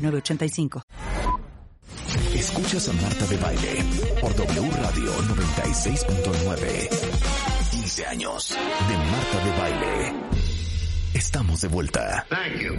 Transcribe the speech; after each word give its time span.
985. 0.00 0.82
Escuchas 2.34 2.88
a 2.88 2.92
Marta 2.94 3.26
de 3.26 3.36
Baile 3.36 3.84
por 4.20 4.34
W 4.34 4.70
Radio 4.70 5.12
96.9. 5.12 6.88
15 7.70 8.06
años 8.06 8.48
de 8.50 8.96
Marta 8.96 9.44
de 9.44 9.58
Baile. 9.58 10.14
Estamos 11.14 11.60
de 11.60 11.68
vuelta. 11.68 12.26
Thank 12.28 12.60
you. 12.60 12.74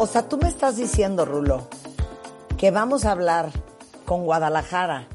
O 0.00 0.06
sea, 0.06 0.28
tú 0.28 0.38
me 0.38 0.48
estás 0.48 0.76
diciendo, 0.76 1.24
Rulo, 1.24 1.68
que 2.56 2.70
vamos 2.70 3.04
a 3.04 3.10
hablar 3.10 3.50
con 4.04 4.24
Guadalajara 4.24 5.08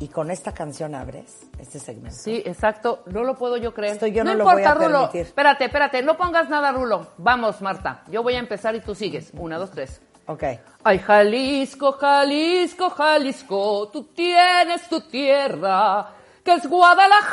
y 0.00 0.08
con 0.08 0.30
esta 0.30 0.54
canción 0.54 0.94
abres 0.94 1.41
este 1.62 1.78
segmento. 1.78 2.16
Sí, 2.16 2.42
exacto. 2.44 3.02
No 3.06 3.22
lo 3.22 3.36
puedo 3.36 3.56
yo 3.56 3.72
creer. 3.72 3.94
Esto 3.94 4.06
yo 4.06 4.24
no, 4.24 4.34
lo 4.34 4.40
importa, 4.40 4.74
voy 4.74 4.84
a 4.84 4.88
Rulo. 4.88 5.10
Espérate, 5.12 5.64
espérate. 5.64 6.02
No 6.02 6.16
pongas 6.16 6.48
nada, 6.48 6.72
Rulo. 6.72 7.08
Vamos, 7.18 7.60
Marta. 7.62 8.02
Yo 8.08 8.22
voy 8.22 8.34
a 8.34 8.38
empezar 8.38 8.74
y 8.74 8.80
tú 8.80 8.94
sigues. 8.94 9.30
Una, 9.34 9.58
dos, 9.58 9.70
tres. 9.70 10.00
Ok. 10.26 10.42
Ay, 10.84 10.98
Jalisco, 10.98 11.92
Jalisco, 11.92 12.90
Jalisco, 12.90 13.88
tú 13.88 14.04
tienes 14.04 14.88
tu 14.88 15.00
tierra, 15.00 16.08
que 16.44 16.54
es 16.54 16.66
Guadalajara. 16.66 17.32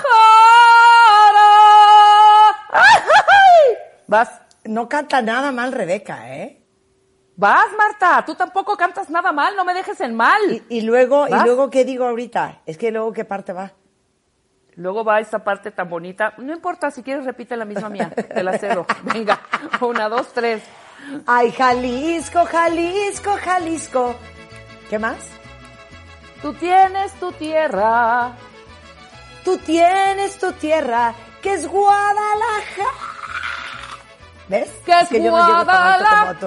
¡Ay! 2.71 3.75
Vas. 4.07 4.41
No 4.65 4.89
canta 4.89 5.21
nada 5.21 5.51
mal 5.51 5.71
Rebeca, 5.71 6.35
¿eh? 6.35 6.59
Vas, 7.35 7.67
Marta, 7.77 8.21
tú 8.25 8.35
tampoco 8.35 8.75
cantas 8.75 9.09
nada 9.09 9.31
mal, 9.31 9.55
no 9.55 9.63
me 9.63 9.73
dejes 9.73 10.01
en 10.01 10.13
mal. 10.13 10.41
Y, 10.67 10.81
luego, 10.81 11.25
¿y 11.25 11.43
luego 11.45 11.69
qué 11.69 11.85
digo 11.85 12.05
ahorita? 12.05 12.63
Es 12.65 12.77
que 12.77 12.91
luego 12.91 13.13
qué 13.13 13.23
parte 13.23 13.53
va. 13.53 13.71
Luego 14.79 15.03
va 15.03 15.19
esta 15.19 15.39
parte 15.39 15.71
tan 15.71 15.89
bonita. 15.89 16.33
No 16.37 16.53
importa, 16.53 16.89
si 16.89 17.03
quieres 17.03 17.25
repite 17.25 17.57
la 17.57 17.65
misma 17.65 17.89
mía. 17.89 18.09
Te 18.11 18.41
la 18.41 18.57
cedo. 18.57 18.85
Venga, 19.03 19.37
una, 19.81 20.07
dos, 20.07 20.31
tres. 20.33 20.63
Ay, 21.25 21.51
Jalisco, 21.51 22.45
Jalisco, 22.45 23.37
Jalisco. 23.43 24.15
¿Qué 24.89 24.97
más? 24.97 25.17
Tú 26.41 26.53
tienes 26.53 27.11
tu 27.15 27.33
tierra. 27.33 28.31
Tú 29.43 29.57
tienes 29.57 30.37
tu 30.37 30.53
tierra, 30.53 31.13
que 31.41 31.55
es 31.55 31.67
Guadalajara. 31.67 32.87
¿Ves? 34.47 34.69
Que 34.85 34.93
es, 34.93 35.29
Guadalajara. 35.29 36.37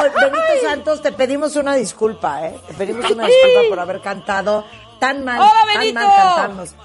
Benito 0.00 0.60
Santos, 0.62 1.02
te 1.02 1.12
pedimos 1.12 1.56
una 1.56 1.74
disculpa, 1.74 2.46
¿eh? 2.46 2.54
Te 2.68 2.74
pedimos 2.74 3.10
una 3.10 3.26
disculpa 3.26 3.60
por 3.68 3.80
haber 3.80 4.00
cantado 4.00 4.66
tan 4.98 5.24
mal, 5.24 5.38
tan 5.38 5.94
mal 5.94 6.06
cantamos. 6.06 6.76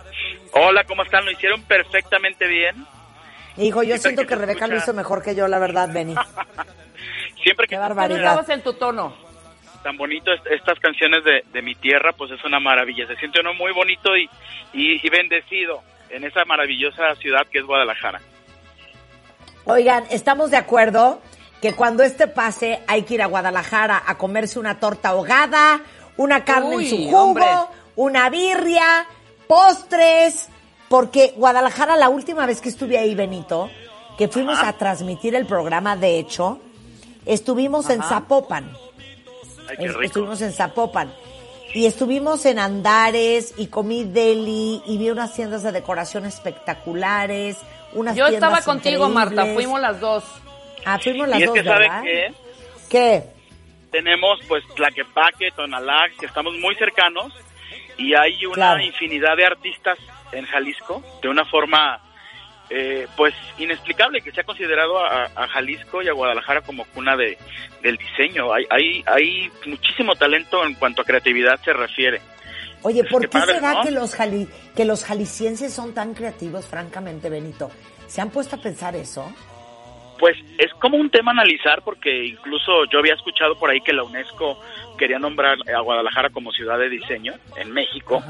Hola, 0.53 0.83
¿cómo 0.85 1.03
están? 1.03 1.25
Lo 1.25 1.31
hicieron 1.31 1.61
perfectamente 1.63 2.47
bien. 2.47 2.85
Hijo, 3.57 3.83
yo 3.83 3.97
siento 3.97 4.25
que, 4.25 4.35
Rebeca 4.35 4.67
lo 4.67 4.77
hizo 4.77 4.93
mejor 4.93 5.23
que 5.23 5.35
yo, 5.35 5.47
la 5.47 5.59
verdad, 5.59 5.89
Beni. 5.91 6.15
Siempre 7.43 7.67
que 7.67 7.75
Qué 7.75 7.77
barbaridad. 7.77 8.49
en 8.49 8.61
tu 8.61 8.73
tono. 8.73 9.15
Tan 9.83 9.97
bonito 9.97 10.31
estas 10.33 10.79
canciones 10.79 11.23
de, 11.23 11.61
mi 11.61 11.75
tierra, 11.75 12.13
pues 12.13 12.31
es 12.31 12.43
una 12.43 12.59
maravilla. 12.59 13.07
Se 13.07 13.15
siente 13.15 13.39
uno 13.39 13.53
muy 13.53 13.71
bonito 13.71 14.15
y, 14.17 14.29
y 14.73 15.09
bendecido 15.09 15.81
en 16.09 16.23
esa 16.23 16.45
maravillosa 16.45 17.15
ciudad 17.15 17.47
que 17.51 17.59
es 17.59 17.65
Guadalajara. 17.65 18.19
Oigan, 19.65 20.05
estamos 20.09 20.51
de 20.51 20.57
acuerdo 20.57 21.21
que 21.61 21.73
cuando 21.73 22.03
este 22.03 22.27
pase 22.27 22.83
hay 22.87 23.03
que 23.03 23.15
ir 23.15 23.21
a 23.21 23.27
Guadalajara 23.27 24.03
a 24.05 24.17
comerse 24.17 24.59
una 24.59 24.79
torta 24.79 25.09
ahogada, 25.09 25.81
una 26.17 26.43
carne 26.45 26.75
en 26.75 26.89
su 26.89 26.97
jugo, 27.09 27.69
una 27.95 28.29
birria, 28.29 29.07
postres, 29.47 30.49
porque 30.89 31.33
Guadalajara 31.35 31.95
la 31.95 32.09
última 32.09 32.45
vez 32.45 32.61
que 32.61 32.69
estuve 32.69 32.97
ahí, 32.97 33.15
Benito, 33.15 33.69
que 34.17 34.27
fuimos 34.27 34.59
a 34.59 34.73
transmitir 34.73 35.35
el 35.35 35.45
programa, 35.45 35.95
de 35.95 36.19
hecho, 36.19 36.59
estuvimos 37.25 37.89
en 37.89 38.01
Zapopan. 38.03 38.71
Estuvimos 40.01 40.41
en 40.41 40.53
Zapopan. 40.53 41.13
Y 41.73 41.85
estuvimos 41.85 42.45
en 42.45 42.59
Andares 42.59 43.53
y 43.57 43.67
comí 43.67 44.05
deli 44.05 44.81
y 44.85 44.97
vi 44.97 45.09
unas 45.09 45.33
tiendas 45.33 45.63
de 45.63 45.71
decoración 45.71 46.25
espectaculares. 46.25 47.57
Unas 47.93 48.15
Yo 48.15 48.25
estaba 48.25 48.61
contigo, 48.61 49.09
Marta, 49.09 49.45
fuimos 49.53 49.79
las 49.81 49.99
dos. 49.99 50.23
Ah, 50.89 50.97
fuimos 50.99 51.27
las 51.27 51.39
y 51.41 51.43
es 51.43 51.47
dos, 51.47 51.57
que, 51.57 51.63
¿sabe 51.65 51.89
qué? 52.01 52.33
¿Qué? 52.89 53.23
Tenemos, 53.91 54.39
pues, 54.47 54.63
Tlaquepaque, 54.73 55.51
Tonalá, 55.51 56.05
que 56.17 56.25
estamos 56.25 56.53
muy 56.59 56.75
cercanos, 56.75 57.33
y 57.97 58.13
hay 58.13 58.45
una 58.45 58.81
infinidad 58.81 59.35
de 59.35 59.45
artistas 59.45 59.99
en 60.31 60.45
Jalisco, 60.45 61.03
de 61.21 61.27
una 61.27 61.43
forma, 61.43 61.99
eh, 62.69 63.05
pues, 63.17 63.33
inexplicable, 63.57 64.21
que 64.21 64.31
se 64.31 64.39
ha 64.39 64.43
considerado 64.45 64.97
a, 64.97 65.47
Jalisco 65.49 66.01
y 66.01 66.07
a 66.07 66.13
Guadalajara 66.13 66.61
como 66.61 66.85
cuna 66.85 67.17
de, 67.17 67.37
del 67.81 67.97
diseño. 67.97 68.53
Hay, 68.53 68.65
hay, 68.69 69.03
hay 69.07 69.51
muchísimo 69.65 70.15
talento 70.15 70.65
en 70.65 70.75
cuanto 70.75 71.01
a 71.01 71.05
creatividad 71.05 71.59
se 71.65 71.73
refiere. 71.73 72.21
Oye, 72.83 73.03
¿por 73.03 73.27
qué, 73.27 73.41
será 73.41 73.81
que, 73.83 73.91
los 73.91 74.15
que 74.73 74.85
los 74.85 75.03
jaliscienses 75.03 75.73
son 75.73 75.93
tan 75.93 76.13
creativos, 76.13 76.65
francamente, 76.65 77.29
Benito? 77.29 77.71
¿Se 78.07 78.21
han 78.21 78.29
puesto 78.29 78.55
a 78.55 78.61
pensar 78.61 78.95
eso? 78.95 79.33
Pues 80.19 80.37
es 80.57 80.73
como 80.75 80.97
un 80.97 81.09
tema 81.09 81.31
analizar 81.31 81.81
porque 81.83 82.25
incluso 82.25 82.85
yo 82.91 82.99
había 82.99 83.13
escuchado 83.13 83.57
por 83.57 83.69
ahí 83.69 83.81
que 83.81 83.93
la 83.93 84.03
UNESCO 84.03 84.59
quería 84.97 85.19
nombrar 85.19 85.57
a 85.73 85.79
Guadalajara 85.81 86.29
como 86.29 86.51
ciudad 86.51 86.79
de 86.79 86.89
diseño 86.89 87.33
en 87.55 87.71
México 87.71 88.23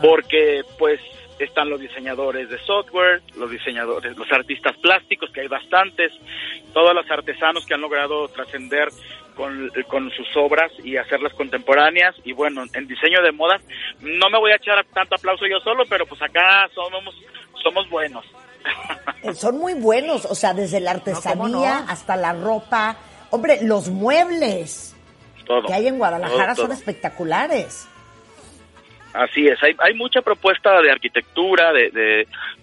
porque 0.00 0.62
pues 0.78 1.00
están 1.38 1.68
los 1.68 1.80
diseñadores 1.80 2.48
de 2.48 2.58
software, 2.58 3.20
los 3.36 3.50
diseñadores, 3.50 4.16
los 4.16 4.30
artistas 4.30 4.76
plásticos 4.78 5.30
que 5.30 5.40
hay 5.40 5.48
bastantes, 5.48 6.12
todos 6.72 6.94
los 6.94 7.10
artesanos 7.10 7.66
que 7.66 7.74
han 7.74 7.80
logrado 7.80 8.28
trascender 8.28 8.88
con, 9.34 9.70
con, 9.88 10.10
sus 10.10 10.28
obras 10.36 10.70
y 10.84 10.96
hacerlas 10.96 11.32
contemporáneas. 11.34 12.14
Y 12.24 12.32
bueno, 12.32 12.64
en 12.74 12.86
diseño 12.86 13.22
de 13.22 13.32
modas 13.32 13.62
no 14.00 14.30
me 14.30 14.38
voy 14.38 14.52
a 14.52 14.56
echar 14.56 14.84
tanto 14.94 15.16
aplauso 15.16 15.46
yo 15.46 15.58
solo, 15.60 15.84
pero 15.88 16.06
pues 16.06 16.20
acá 16.22 16.68
somos 16.74 17.14
somos 17.62 17.88
buenos. 17.88 18.24
Eh, 19.22 19.34
son 19.34 19.58
muy 19.58 19.74
buenos, 19.74 20.24
o 20.24 20.34
sea, 20.34 20.54
desde 20.54 20.80
la 20.80 20.92
artesanía 20.92 21.84
hasta 21.88 22.16
la 22.16 22.32
ropa. 22.32 22.96
Hombre, 23.30 23.58
los 23.62 23.88
muebles 23.88 24.96
que 25.66 25.72
hay 25.72 25.86
en 25.88 25.98
Guadalajara 25.98 26.54
son 26.54 26.72
espectaculares. 26.72 27.88
Así 29.12 29.46
es, 29.46 29.62
hay, 29.62 29.74
hay 29.78 29.94
mucha 29.94 30.22
propuesta 30.22 30.80
de 30.80 30.90
arquitectura, 30.90 31.72
de, 31.72 31.90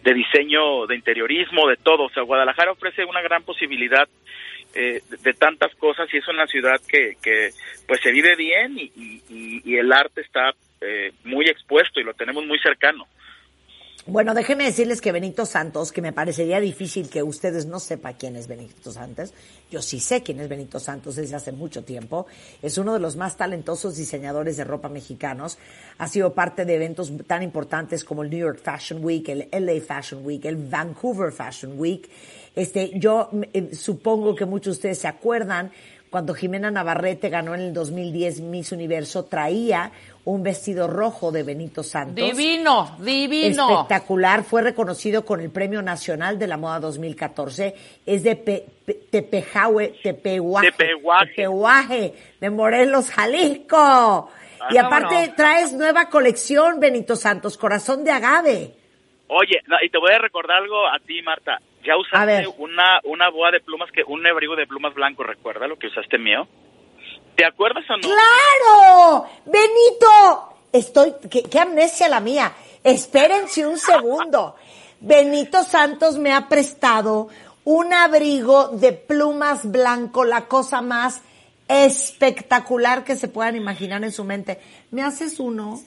de, 0.03 0.13
diseño, 0.13 0.87
de 0.87 0.95
interiorismo, 0.95 1.67
de 1.67 1.77
todo. 1.77 2.05
O 2.05 2.09
sea, 2.09 2.23
Guadalajara 2.23 2.71
ofrece 2.71 3.05
una 3.05 3.21
gran 3.21 3.43
posibilidad 3.43 4.07
eh, 4.73 5.01
de, 5.23 5.33
tantas 5.33 5.73
cosas 5.75 6.11
y 6.11 6.17
es 6.17 6.27
una 6.27 6.47
ciudad 6.47 6.81
que, 6.87 7.17
que 7.21 7.51
pues 7.87 8.01
se 8.01 8.11
vive 8.11 8.35
bien 8.35 8.77
y, 8.79 8.91
y, 9.63 9.77
el 9.77 9.91
arte 9.93 10.21
está 10.21 10.51
eh, 10.81 11.11
muy 11.23 11.47
expuesto 11.47 11.99
y 11.99 12.03
lo 12.03 12.13
tenemos 12.15 12.45
muy 12.45 12.59
cercano. 12.59 13.07
Bueno, 14.09 14.33
déjenme 14.33 14.63
decirles 14.63 15.01
que 15.01 15.11
Benito 15.11 15.45
Santos, 15.45 15.91
que 15.91 16.01
me 16.01 16.11
parecería 16.11 16.59
difícil 16.59 17.09
que 17.09 17.21
ustedes 17.21 17.67
no 17.67 17.79
sepan 17.79 18.15
quién 18.17 18.35
es 18.35 18.47
Benito 18.47 18.91
Santos, 18.91 19.35
yo 19.69 19.83
sí 19.83 19.99
sé 19.99 20.23
quién 20.23 20.39
es 20.39 20.49
Benito 20.49 20.79
Santos 20.79 21.15
desde 21.15 21.35
hace 21.35 21.51
mucho 21.51 21.83
tiempo, 21.83 22.25
es 22.63 22.79
uno 22.79 22.95
de 22.95 22.99
los 22.99 23.15
más 23.15 23.37
talentosos 23.37 23.97
diseñadores 23.97 24.57
de 24.57 24.63
ropa 24.63 24.89
mexicanos, 24.89 25.59
ha 25.99 26.07
sido 26.07 26.33
parte 26.33 26.65
de 26.65 26.73
eventos 26.73 27.13
tan 27.27 27.43
importantes 27.43 28.03
como 28.03 28.23
el 28.23 28.31
New 28.31 28.39
York 28.39 28.61
Fashion 28.63 29.05
Week, 29.05 29.29
el 29.29 29.47
LA 29.51 29.79
Fashion 29.79 30.25
Week, 30.25 30.43
el 30.45 30.57
Vancouver 30.57 31.31
Fashion 31.31 31.73
Week. 31.77 32.09
Este, 32.55 32.97
yo 32.97 33.29
eh, 33.53 33.75
supongo 33.75 34.33
que 34.33 34.45
muchos 34.45 34.73
de 34.73 34.77
ustedes 34.77 34.99
se 34.99 35.07
acuerdan 35.07 35.71
cuando 36.09 36.33
Jimena 36.33 36.71
Navarrete 36.71 37.29
ganó 37.29 37.53
en 37.53 37.61
el 37.61 37.73
2010 37.73 38.41
Miss 38.41 38.71
Universo, 38.71 39.25
traía 39.25 39.91
un 40.25 40.43
vestido 40.43 40.87
rojo 40.87 41.31
de 41.31 41.43
Benito 41.43 41.83
Santos. 41.83 42.15
Divino, 42.15 42.97
divino. 42.99 43.69
Espectacular, 43.69 44.43
fue 44.43 44.61
reconocido 44.61 45.25
con 45.25 45.39
el 45.39 45.51
Premio 45.51 45.81
Nacional 45.81 46.37
de 46.37 46.47
la 46.47 46.57
Moda 46.57 46.79
2014. 46.79 47.75
Es 48.05 48.23
de 48.23 48.35
Tepejahue, 49.11 49.95
Tepehuaje, 50.03 50.71
Tepehuaje. 50.71 51.31
Tepehuaje, 51.35 52.13
de 52.39 52.49
Morelos, 52.49 53.09
Jalisco. 53.11 54.29
y 54.69 54.77
aparte 54.77 55.33
traes 55.35 55.73
nueva 55.73 56.09
colección, 56.09 56.79
Benito 56.79 57.15
Santos, 57.15 57.57
Corazón 57.57 58.03
de 58.03 58.11
Agave. 58.11 58.73
Oye, 59.27 59.61
y 59.83 59.89
te 59.89 59.97
voy 59.99 60.11
a 60.11 60.17
recordar 60.17 60.57
algo 60.57 60.87
a 60.87 60.99
ti, 60.99 61.21
Marta. 61.21 61.59
Ya 61.83 61.95
usaste 61.95 62.47
una, 62.57 62.99
una 63.03 63.29
boa 63.29 63.51
de 63.51 63.61
plumas, 63.61 63.89
que 63.91 64.03
un 64.03 64.25
abrigo 64.27 64.55
de 64.55 64.67
plumas 64.67 64.93
blanco, 64.93 65.23
¿recuerda 65.23 65.67
lo 65.67 65.77
que 65.77 65.87
usaste 65.87 66.17
mío? 66.17 66.47
¿Te 67.35 67.45
acuerdas 67.45 67.85
o 67.89 67.97
no? 67.97 68.01
¡Claro! 68.01 69.25
¡Benito! 69.45 70.55
Estoy, 70.71 71.13
qué, 71.29 71.43
qué 71.43 71.59
amnesia 71.59 72.09
la 72.09 72.19
mía. 72.19 72.51
Espérense 72.83 73.65
un 73.65 73.77
segundo. 73.77 74.55
Benito 74.99 75.63
Santos 75.63 76.17
me 76.17 76.33
ha 76.33 76.47
prestado 76.47 77.29
un 77.63 77.93
abrigo 77.93 78.69
de 78.69 78.93
plumas 78.93 79.69
blanco, 79.71 80.25
la 80.25 80.47
cosa 80.47 80.81
más 80.81 81.23
espectacular 81.67 83.03
que 83.03 83.15
se 83.15 83.27
puedan 83.27 83.55
imaginar 83.55 84.03
en 84.03 84.11
su 84.11 84.23
mente. 84.23 84.59
¿Me 84.91 85.03
haces 85.03 85.39
uno? 85.39 85.79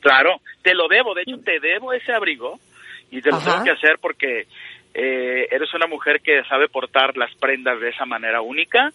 Claro, 0.00 0.40
te 0.62 0.74
lo 0.74 0.88
debo, 0.88 1.14
de 1.14 1.22
hecho 1.22 1.38
te 1.44 1.60
debo 1.60 1.92
ese 1.92 2.12
abrigo 2.12 2.58
y 3.10 3.22
te 3.22 3.30
lo 3.30 3.38
tengo 3.38 3.62
que 3.62 3.70
hacer 3.70 3.98
porque 4.00 4.48
eh, 4.94 5.46
eres 5.50 5.72
una 5.74 5.86
mujer 5.86 6.20
que 6.20 6.42
sabe 6.48 6.68
portar 6.68 7.16
las 7.16 7.32
prendas 7.36 7.80
de 7.80 7.90
esa 7.90 8.04
manera 8.04 8.42
única 8.42 8.92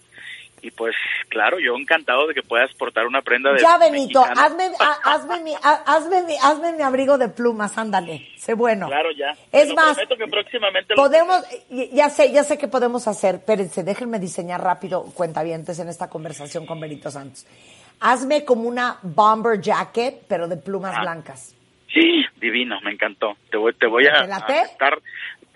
y 0.67 0.71
pues 0.71 0.95
claro, 1.29 1.59
yo 1.59 1.75
encantado 1.75 2.27
de 2.27 2.33
que 2.33 2.43
puedas 2.43 2.73
portar 2.73 3.07
una 3.07 3.21
prenda 3.21 3.53
de 3.53 3.61
Ya, 3.61 3.77
Benito, 3.77 4.21
hazme, 4.21 4.69
hazme, 5.03 5.39
mi, 5.41 5.53
hazme, 5.63 6.23
mi, 6.23 6.35
hazme 6.43 6.73
mi 6.73 6.83
abrigo 6.83 7.17
de 7.17 7.29
plumas, 7.29 7.77
ándale, 7.77 8.27
sé 8.35 8.53
bueno. 8.53 8.87
Claro, 8.87 9.09
ya. 9.11 9.33
Es 9.51 9.73
más, 9.73 9.97
que 9.97 10.27
próximamente 10.27 10.93
podemos, 10.95 11.41
ya 11.69 12.09
sé, 12.09 12.33
ya 12.33 12.43
sé 12.43 12.57
que 12.57 12.67
podemos 12.67 13.07
hacer, 13.07 13.35
espérense, 13.35 13.83
déjenme 13.83 14.19
diseñar 14.19 14.61
rápido 14.61 15.03
cuentavientes 15.13 15.79
en 15.79 15.87
esta 15.87 16.09
conversación 16.09 16.65
con 16.65 16.81
Benito 16.81 17.09
Santos. 17.09 17.45
Hazme 18.01 18.43
como 18.43 18.67
una 18.67 18.97
bomber 19.01 19.61
jacket, 19.61 20.25
pero 20.27 20.49
de 20.49 20.57
plumas 20.57 20.95
ah. 20.97 21.01
blancas. 21.01 21.55
Sí, 21.93 22.25
divino, 22.41 22.79
me 22.81 22.91
encantó. 22.91 23.37
Te 23.49 23.57
voy, 23.57 23.73
te 23.73 23.87
voy 23.87 24.05
a, 24.05 24.19
a 24.19 24.45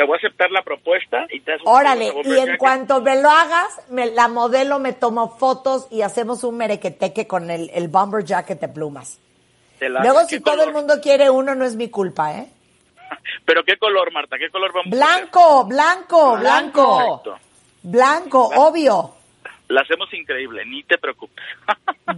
te 0.01 0.07
voy 0.07 0.15
a 0.15 0.17
aceptar 0.17 0.49
la 0.49 0.63
propuesta 0.63 1.27
y 1.29 1.41
te 1.41 1.57
Órale, 1.63 2.11
y 2.25 2.39
en 2.39 2.57
cuanto 2.57 3.01
me 3.01 3.21
lo 3.21 3.29
hagas, 3.29 3.81
me, 3.91 4.07
la 4.07 4.27
modelo 4.29 4.79
me 4.79 4.93
tomó 4.93 5.37
fotos 5.37 5.87
y 5.91 6.01
hacemos 6.01 6.43
un 6.43 6.57
merequeteque 6.57 7.27
con 7.27 7.51
el, 7.51 7.69
el 7.71 7.87
bomber 7.87 8.25
jacket 8.25 8.59
de 8.59 8.67
plumas. 8.67 9.19
Luego, 9.79 10.23
si 10.25 10.39
todo 10.39 10.63
el 10.63 10.73
mundo 10.73 10.95
quiere 11.03 11.29
uno, 11.29 11.53
no 11.53 11.65
es 11.65 11.75
mi 11.75 11.91
culpa, 11.91 12.35
¿eh? 12.35 12.47
¿Pero 13.45 13.63
qué 13.63 13.77
color, 13.77 14.11
Marta? 14.11 14.37
¿Qué 14.39 14.49
color 14.49 14.73
vamos 14.73 14.89
blanco, 14.89 15.59
a 15.59 15.63
Blanco, 15.65 16.37
blanco, 16.37 17.19
blanco. 17.19 17.39
Blanco, 17.83 18.49
obvio. 18.55 19.13
La 19.67 19.81
hacemos 19.81 20.11
increíble, 20.15 20.65
ni 20.65 20.81
te 20.81 20.97
preocupes. 20.97 21.45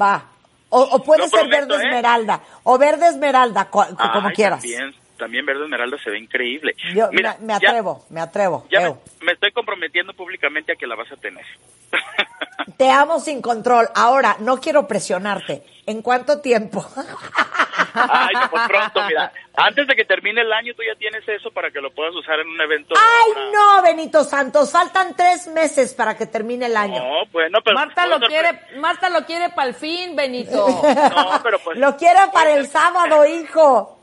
Va. 0.02 0.24
O, 0.70 1.04
puede 1.04 1.28
ser 1.28 1.50
verde 1.50 1.76
¿eh? 1.76 1.80
esmeralda, 1.84 2.42
o 2.64 2.78
verde 2.78 3.08
esmeralda, 3.08 3.70
como 3.70 4.32
quieras 4.34 4.62
también 4.62 5.03
Verde 5.18 5.64
Esmeralda 5.64 5.98
se 6.04 6.10
ve 6.10 6.20
increíble. 6.20 6.76
Yo 6.94 7.10
Mira, 7.12 7.38
me, 7.42 7.54
atrevo, 7.54 8.06
me 8.10 8.22
atrevo. 8.22 8.66
Ya 8.72 8.96
me, 9.22 9.32
estoy 9.32 9.52
comprometiendo 9.52 10.14
públicamente 10.14 10.74
a 10.74 10.76
que 10.76 10.88
la 10.88 10.96
vas 10.96 11.12
a 11.12 11.18
tener. 11.18 11.46
Te 12.78 12.90
amo 12.90 13.20
sin 13.20 13.42
control. 13.42 13.88
Ahora, 13.96 14.38
no 14.40 14.60
quiero 14.60 14.88
presionarte. 14.88 15.64
¿En 15.86 16.02
cuánto 16.02 16.40
tiempo? 16.40 16.86
Ay, 17.94 18.34
pues 18.50 18.64
pronto, 18.68 19.02
mira. 19.08 19.32
Antes 19.56 19.86
de 19.88 19.96
que 19.96 20.06
termine 20.06 20.42
el 20.42 20.52
año, 20.52 20.74
tú 20.74 20.82
ya 20.82 20.98
tienes 20.98 21.28
eso 21.28 21.52
para 21.52 21.70
que 21.70 21.80
lo 21.80 21.92
puedas 21.92 22.16
usar 22.16 22.40
en 22.40 22.48
un 22.48 22.60
evento. 22.60 22.96
¡Ay, 22.98 23.52
no, 23.54 23.82
Benito 23.84 24.24
Santos! 24.24 24.72
Faltan 24.72 25.16
tres 25.16 25.48
meses 25.48 25.94
para 25.94 26.18
que 26.18 26.26
termine 26.26 26.66
el 26.68 26.78
año. 26.78 27.00
No, 27.00 27.26
pues 27.32 27.52
no, 27.52 27.60
pero. 27.62 27.76
Marta 27.76 28.08
lo 28.08 28.20
quiere, 28.22 28.60
Marta 28.78 29.10
lo 29.10 29.26
quiere 29.26 29.50
para 29.50 29.70
el 29.70 29.76
fin, 29.76 30.16
Benito. 30.16 30.68
No, 30.94 31.40
pero 31.44 31.60
pues. 31.60 31.78
Lo 31.78 31.96
quiere 31.98 32.20
para 32.32 32.54
el 32.54 32.68
sábado, 32.68 33.26
hijo 33.26 34.03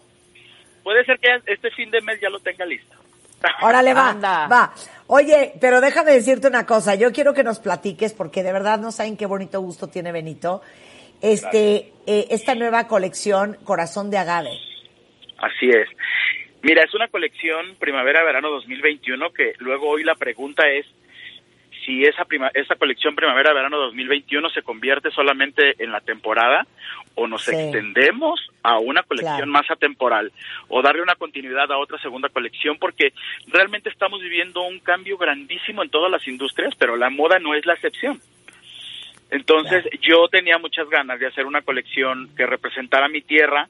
puede 0.82 1.04
ser 1.04 1.18
que 1.18 1.28
este 1.46 1.70
fin 1.70 1.90
de 1.90 2.00
mes 2.00 2.20
ya 2.20 2.30
lo 2.30 2.40
tenga 2.40 2.64
listo. 2.64 2.96
Órale, 3.62 3.94
va, 3.94 4.14
va. 4.14 4.72
Oye, 5.06 5.54
pero 5.60 5.80
déjame 5.80 6.12
decirte 6.12 6.46
una 6.46 6.66
cosa. 6.66 6.94
Yo 6.94 7.12
quiero 7.12 7.34
que 7.34 7.42
nos 7.42 7.58
platiques, 7.58 8.12
porque 8.12 8.42
de 8.42 8.52
verdad 8.52 8.78
no 8.78 8.92
saben 8.92 9.16
qué 9.16 9.26
bonito 9.26 9.60
gusto 9.60 9.88
tiene 9.88 10.12
Benito. 10.12 10.62
Este, 11.22 11.92
eh, 12.06 12.26
esta 12.30 12.54
nueva 12.54 12.86
colección 12.86 13.58
Corazón 13.64 14.10
de 14.10 14.18
Agave. 14.18 14.58
Así 15.38 15.68
es. 15.68 15.88
Mira, 16.62 16.82
es 16.82 16.94
una 16.94 17.08
colección 17.08 17.76
primavera-verano 17.78 18.50
2021 18.50 19.32
que 19.32 19.54
luego 19.58 19.88
hoy 19.88 20.04
la 20.04 20.14
pregunta 20.14 20.68
es 20.68 20.86
si 21.90 22.04
esa, 22.04 22.24
prima, 22.24 22.52
esa 22.54 22.76
colección 22.76 23.16
primavera-verano 23.16 23.76
2021 23.78 24.48
se 24.50 24.62
convierte 24.62 25.10
solamente 25.10 25.74
en 25.82 25.90
la 25.90 26.00
temporada 26.00 26.64
o 27.16 27.26
nos 27.26 27.48
extendemos 27.48 28.48
a 28.62 28.78
una 28.78 29.02
colección 29.02 29.48
más 29.48 29.68
atemporal 29.68 30.30
o 30.68 30.82
darle 30.82 31.02
una 31.02 31.16
continuidad 31.16 31.72
a 31.72 31.78
otra 31.78 31.98
segunda 31.98 32.28
colección 32.28 32.76
porque 32.78 33.12
realmente 33.48 33.88
estamos 33.88 34.20
viviendo 34.20 34.62
un 34.62 34.78
cambio 34.78 35.18
grandísimo 35.18 35.82
en 35.82 35.90
todas 35.90 36.12
las 36.12 36.28
industrias, 36.28 36.76
pero 36.76 36.96
la 36.96 37.10
moda 37.10 37.40
no 37.40 37.54
es 37.54 37.66
la 37.66 37.74
excepción. 37.74 38.20
Entonces 39.28 39.84
yo 40.00 40.28
tenía 40.28 40.58
muchas 40.58 40.88
ganas 40.88 41.18
de 41.18 41.26
hacer 41.26 41.44
una 41.44 41.62
colección 41.62 42.30
que 42.36 42.46
representara 42.46 43.08
mi 43.08 43.20
tierra, 43.20 43.68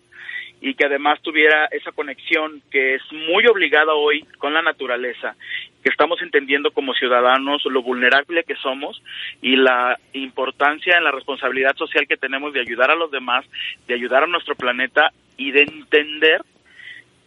y 0.61 0.75
que 0.75 0.85
además 0.85 1.21
tuviera 1.23 1.67
esa 1.71 1.91
conexión 1.93 2.63
que 2.71 2.97
es 2.97 3.03
muy 3.13 3.47
obligada 3.47 3.95
hoy 3.95 4.23
con 4.39 4.53
la 4.53 4.63
naturaleza, 4.63 5.35
que 5.83 5.89
estamos 5.89 6.21
entendiendo 6.23 6.71
como 6.71 6.95
ciudadanos 6.95 7.65
lo 7.65 7.83
vulnerable 7.83 8.45
que 8.45 8.57
somos 8.57 9.03
y 9.41 9.57
la 9.57 9.99
importancia 10.13 10.99
en 10.99 11.05
la 11.05 11.11
responsabilidad 11.11 11.77
social 11.77 12.07
que 12.07 12.17
tenemos 12.17 12.53
de 12.53 12.61
ayudar 12.61 12.91
a 12.91 12.95
los 12.95 13.11
demás, 13.11 13.45
de 13.87 13.95
ayudar 13.95 14.25
a 14.25 14.27
nuestro 14.27 14.55
planeta 14.55 15.13
y 15.37 15.53
de 15.53 15.63
entender 15.63 16.43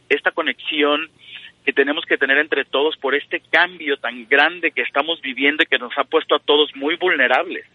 esta 0.10 0.32
conexión 0.32 1.10
que 1.66 1.74
tenemos 1.74 2.06
que 2.06 2.18
tener 2.18 2.38
entre 2.38 2.66
todos 2.66 2.98
por 2.98 3.16
este 3.16 3.40
cambio 3.40 3.98
tan 3.98 4.28
grande 4.28 4.72
que 4.72 4.82
estamos 4.82 5.22
viviendo 5.22 5.64
y 5.64 5.66
que 5.66 5.80
nos 5.80 5.98
ha 5.98 6.04
puesto 6.04 6.36
a 6.36 6.40
todos 6.40 6.76
muy 6.76 6.96
vulnerables. 6.98 7.66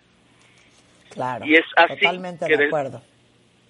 Claro, 1.11 1.47
y 1.47 1.57
es 1.57 1.65
así 1.75 2.01
totalmente 2.01 2.57
de 2.57 2.67
acuerdo 2.67 3.03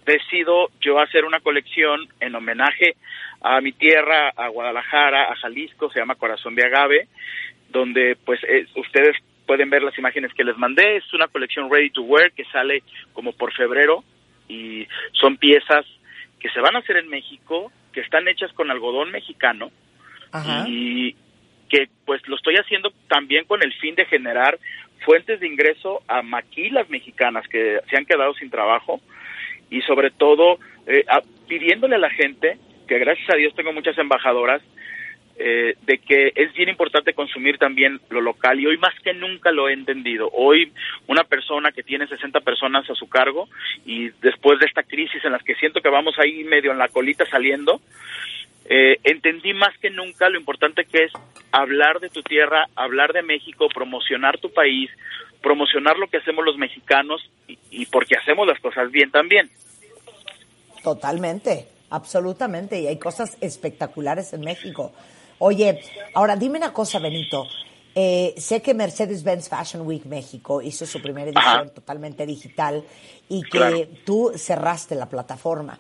decido 0.09 0.71
yo 0.81 0.99
hacer 0.99 1.25
una 1.25 1.41
colección 1.41 2.09
en 2.19 2.35
homenaje 2.35 2.97
a 3.41 3.61
mi 3.61 3.73
tierra, 3.73 4.33
a 4.35 4.49
Guadalajara, 4.49 5.31
a 5.31 5.37
Jalisco, 5.37 5.91
se 5.91 6.01
llama 6.01 6.17
Corazón 6.17 6.55
de 6.55 6.65
Agave, 6.65 7.09
donde 7.69 8.17
pues 8.25 8.41
eh, 8.45 8.67
ustedes 8.75 9.17
pueden 9.47 9.71
ver 9.71 9.83
las 9.83 9.97
imágenes 9.99 10.33
que 10.35 10.45
les 10.45 10.57
mandé, 10.57 10.97
es 10.97 11.15
una 11.15 11.29
colección 11.29 11.71
ready 11.71 11.91
to 11.91 12.03
wear 12.03 12.33
que 12.33 12.45
sale 12.47 12.83
como 13.13 13.33
por 13.33 13.53
febrero 13.53 14.03
y 14.49 14.87
son 15.13 15.37
piezas 15.37 15.87
que 16.41 16.49
se 16.51 16.61
van 16.61 16.77
a 16.77 16.81
hacer 16.81 16.97
en 16.97 17.09
México, 17.09 17.71
que 17.93 18.01
están 18.01 18.27
hechas 18.29 18.53
con 18.53 18.71
algodón 18.71 19.11
mexicano 19.11 19.71
y 20.67 21.15
que 21.69 21.89
pues 22.05 22.27
lo 22.29 22.37
estoy 22.37 22.57
haciendo 22.57 22.93
también 23.09 23.45
con 23.45 23.63
el 23.63 23.73
fin 23.75 23.95
de 23.95 24.07
generar 24.07 24.59
fuentes 25.05 25.41
de 25.41 25.47
ingreso 25.47 26.03
a 26.09 26.23
maquilas 26.23 26.89
mexicanas 26.89 27.47
que 27.49 27.79
se 27.89 27.97
han 27.97 28.07
quedado 28.07 28.35
sin 28.35 28.51
trabajo 28.51 29.01
y 29.71 29.81
sobre 29.83 30.11
todo 30.11 30.59
eh, 30.87 31.05
pidiéndole 31.47 31.97
a 31.97 31.99
la 31.99 32.11
gente, 32.11 32.59
que 32.87 32.99
gracias 32.99 33.29
a 33.31 33.37
Dios 33.37 33.55
tengo 33.55 33.73
muchas 33.73 33.99
embajadoras, 33.99 34.63
eh, 35.41 35.77
de 35.87 35.99
que 35.99 36.33
es 36.35 36.53
bien 36.55 36.69
importante 36.69 37.15
consumir 37.15 37.59
también 37.59 38.01
lo 38.11 38.21
local 38.21 38.59
y 38.59 38.67
hoy 38.67 38.77
más 38.77 38.93
que 39.05 39.15
nunca 39.15 39.53
lo 39.53 39.69
he 39.69 39.73
entendido. 39.73 40.29
Hoy 40.33 40.73
una 41.07 41.23
persona 41.23 41.71
que 41.71 41.85
tiene 41.85 42.09
60 42.09 42.41
personas 42.41 42.91
a 42.91 42.95
su 42.97 43.09
cargo 43.09 43.49
y 43.87 44.09
después 44.21 44.59
de 44.59 44.67
esta 44.67 44.83
crisis 44.83 45.25
en 45.25 45.31
la 45.31 45.39
que 45.39 45.55
siento 45.55 45.81
que 45.81 45.91
vamos 45.91 46.19
ahí 46.19 46.43
medio 46.43 46.73
en 46.73 46.79
la 46.79 46.89
colita 46.89 47.25
saliendo, 47.25 47.81
eh, 48.71 48.99
entendí 49.05 49.55
más 49.55 49.77
que 49.79 49.89
nunca 49.89 50.29
lo 50.29 50.39
importante 50.39 50.85
que 50.85 51.05
es 51.05 51.13
hablar 51.53 52.01
de 52.01 52.11
tu 52.11 52.23
tierra, 52.23 52.69
hablar 52.77 53.15
de 53.15 53.23
México, 53.23 53.67
promocionar 53.73 54.39
tu 54.39 54.53
país, 54.53 54.91
promocionar 55.43 55.97
lo 55.97 56.07
que 56.09 56.19
hacemos 56.19 56.45
los 56.45 56.59
mexicanos 56.59 57.23
y, 57.71 57.87
porque 57.87 58.17
hacemos 58.17 58.47
las 58.47 58.61
cosas 58.61 58.91
bien 58.91 59.11
también. 59.11 59.51
Totalmente, 60.83 61.67
absolutamente, 61.89 62.79
y 62.79 62.87
hay 62.87 62.99
cosas 62.99 63.39
espectaculares 63.41 64.35
en 64.35 64.43
México. 64.43 64.93
Oye, 65.39 65.81
ahora 66.15 66.37
dime 66.37 66.59
una 66.59 66.73
cosa, 66.73 66.99
Benito. 66.99 67.47
Eh, 67.95 68.35
sé 68.37 68.61
que 68.61 68.75
Mercedes-Benz 68.75 69.49
Fashion 69.49 69.87
Week 69.87 70.05
México 70.05 70.61
hizo 70.61 70.85
su 70.85 71.01
primera 71.01 71.31
edición 71.31 71.73
totalmente 71.75 72.27
digital 72.27 72.85
y 73.31 73.43
que 73.43 73.89
tú 74.05 74.31
cerraste 74.37 74.95
la 74.95 75.09
plataforma. 75.09 75.79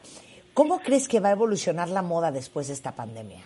¿Cómo 0.58 0.80
crees 0.82 1.06
que 1.06 1.20
va 1.20 1.28
a 1.28 1.38
evolucionar 1.38 1.88
la 1.88 2.02
moda 2.02 2.32
después 2.32 2.66
de 2.66 2.74
esta 2.74 2.96
pandemia? 2.96 3.44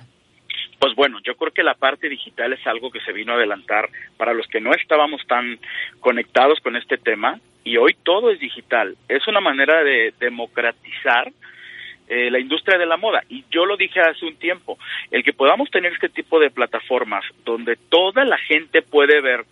Pues 0.78 0.95
bueno, 0.97 1.19
yo 1.23 1.35
creo 1.37 1.52
que 1.52 1.62
la 1.62 1.75
parte 1.75 2.09
digital 2.09 2.54
es 2.54 2.66
algo 2.66 2.90
que 2.90 3.00
se 3.00 3.12
vino 3.12 3.33
a 3.33 3.37
adelantar 3.37 3.90
para 4.16 4.33
los 4.33 4.47
que 4.47 4.62
no 4.62 4.73
estábamos 4.73 5.21
tan 5.26 5.59
conectados 6.00 6.59
con 6.61 6.75
este 6.75 6.97
tema 6.97 7.38
y 7.64 7.76
hoy 7.76 7.95
todo 8.02 8.31
es 8.31 8.40
digital. 8.40 8.97
Es 9.11 9.28
una 9.28 9.40
manera 9.40 9.85
de 9.85 10.14
democratizar 10.19 11.31
eh, 12.09 12.31
la 12.31 12.38
industria 12.38 12.78
de 12.78 12.87
la 12.87 12.97
moda. 12.97 13.23
Y 13.28 13.45
yo 13.50 13.66
lo 13.66 13.76
dije 13.76 14.00
hace 14.00 14.25
un 14.25 14.37
tiempo, 14.37 14.78
el 15.11 15.23
que 15.23 15.35
podamos 15.35 15.71
tener 15.71 15.92
este 15.92 16.09
tipo 16.09 16.40
de 16.40 16.50
plataformas 16.50 17.26
donde 17.45 17.76
toda 17.76 18.25
la 18.25 18.38
gente 18.38 18.81
puede 18.81 19.21
ver 19.21 19.45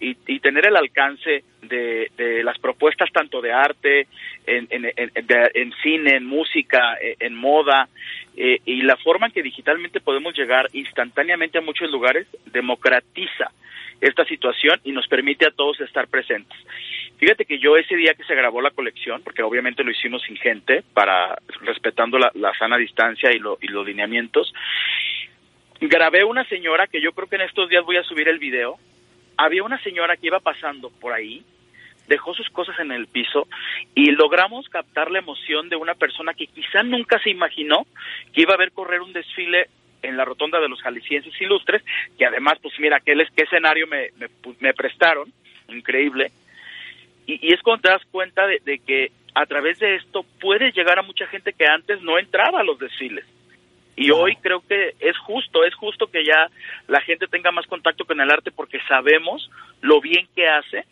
y, 0.00 0.16
y 0.26 0.40
tener 0.40 0.66
el 0.66 0.76
alcance 0.76 1.44
de, 1.62 2.10
de, 2.16 2.42
las 2.42 2.58
propuestas 2.58 3.10
tanto 3.12 3.40
de 3.40 3.52
arte, 3.52 4.08
en, 4.46 4.66
en, 4.70 5.72
cine, 5.82 6.16
en 6.16 6.26
música, 6.26 6.96
eh, 7.00 7.16
en, 7.20 7.34
moda, 7.34 7.88
eh, 8.36 8.60
y 8.64 8.82
la 8.82 8.96
forma 8.96 9.26
en 9.26 9.32
que 9.32 9.42
digitalmente 9.42 10.00
podemos 10.00 10.36
llegar 10.36 10.68
instantáneamente 10.72 11.58
a 11.58 11.62
muchos 11.62 11.90
lugares 11.90 12.26
democratiza 12.46 13.52
esta 14.00 14.24
situación 14.24 14.80
y 14.84 14.92
nos 14.92 15.06
permite 15.06 15.46
a 15.46 15.50
todos 15.50 15.80
estar 15.80 16.08
presentes. 16.08 16.58
Fíjate 17.18 17.44
que 17.44 17.58
yo 17.58 17.76
ese 17.76 17.96
día 17.96 18.14
que 18.14 18.24
se 18.24 18.34
grabó 18.34 18.62
la 18.62 18.70
colección, 18.70 19.20
porque 19.22 19.42
obviamente 19.42 19.84
lo 19.84 19.90
hicimos 19.90 20.22
sin 20.22 20.36
gente, 20.36 20.82
para 20.94 21.36
respetando 21.60 22.18
la, 22.18 22.30
la 22.34 22.54
sana 22.54 22.78
distancia 22.78 23.30
y, 23.30 23.38
lo, 23.38 23.58
y 23.60 23.68
los 23.68 23.86
lineamientos, 23.86 24.54
grabé 25.80 26.24
una 26.24 26.44
señora 26.44 26.86
que 26.86 27.02
yo 27.02 27.12
creo 27.12 27.28
que 27.28 27.36
en 27.36 27.42
estos 27.42 27.68
días 27.68 27.84
voy 27.84 27.98
a 27.98 28.02
subir 28.04 28.28
el 28.28 28.38
video. 28.38 28.78
Había 29.42 29.62
una 29.62 29.82
señora 29.82 30.18
que 30.18 30.26
iba 30.26 30.38
pasando 30.40 30.90
por 30.90 31.14
ahí, 31.14 31.42
dejó 32.06 32.34
sus 32.34 32.50
cosas 32.50 32.78
en 32.78 32.92
el 32.92 33.06
piso 33.06 33.48
y 33.94 34.10
logramos 34.10 34.68
captar 34.68 35.10
la 35.10 35.20
emoción 35.20 35.70
de 35.70 35.76
una 35.76 35.94
persona 35.94 36.34
que 36.34 36.46
quizá 36.46 36.82
nunca 36.82 37.18
se 37.20 37.30
imaginó 37.30 37.86
que 38.34 38.42
iba 38.42 38.52
a 38.52 38.58
ver 38.58 38.70
correr 38.72 39.00
un 39.00 39.14
desfile 39.14 39.68
en 40.02 40.18
la 40.18 40.26
rotonda 40.26 40.60
de 40.60 40.68
los 40.68 40.82
jaliscienses 40.82 41.32
ilustres, 41.40 41.82
que 42.18 42.26
además, 42.26 42.58
pues 42.60 42.78
mira, 42.78 43.00
qué, 43.00 43.14
qué 43.34 43.44
escenario 43.44 43.86
me, 43.86 44.10
me, 44.18 44.28
me 44.60 44.74
prestaron, 44.74 45.32
increíble. 45.68 46.32
Y, 47.26 47.48
y, 47.48 47.54
es 47.54 47.62
cuando 47.62 47.80
te 47.80 47.90
das 47.92 48.04
cuenta 48.10 48.46
de, 48.46 48.60
de 48.62 48.78
que 48.80 49.10
a 49.34 49.46
través 49.46 49.78
de 49.78 49.94
esto 49.96 50.22
puedes 50.38 50.74
llegar 50.74 50.98
a 50.98 51.02
mucha 51.02 51.26
gente 51.28 51.54
que 51.54 51.66
antes 51.66 52.02
no 52.02 52.18
entraba 52.18 52.60
a 52.60 52.64
los 52.64 52.78
desfiles. 52.78 53.24
Y 54.00 54.10
hoy 54.12 54.34
creo 54.36 54.62
que 54.66 54.94
es 54.98 55.18
justo, 55.18 55.62
es 55.62 55.74
justo 55.74 56.06
que 56.06 56.24
ya 56.24 56.48
la 56.88 57.02
gente 57.02 57.26
tenga 57.26 57.52
más 57.52 57.66
contacto 57.66 58.06
con 58.06 58.18
el 58.18 58.30
arte 58.30 58.50
porque 58.50 58.78
sabemos 58.88 59.50
lo 59.82 60.00
bien 60.00 60.26
que 60.34 60.48
hace 60.48 60.86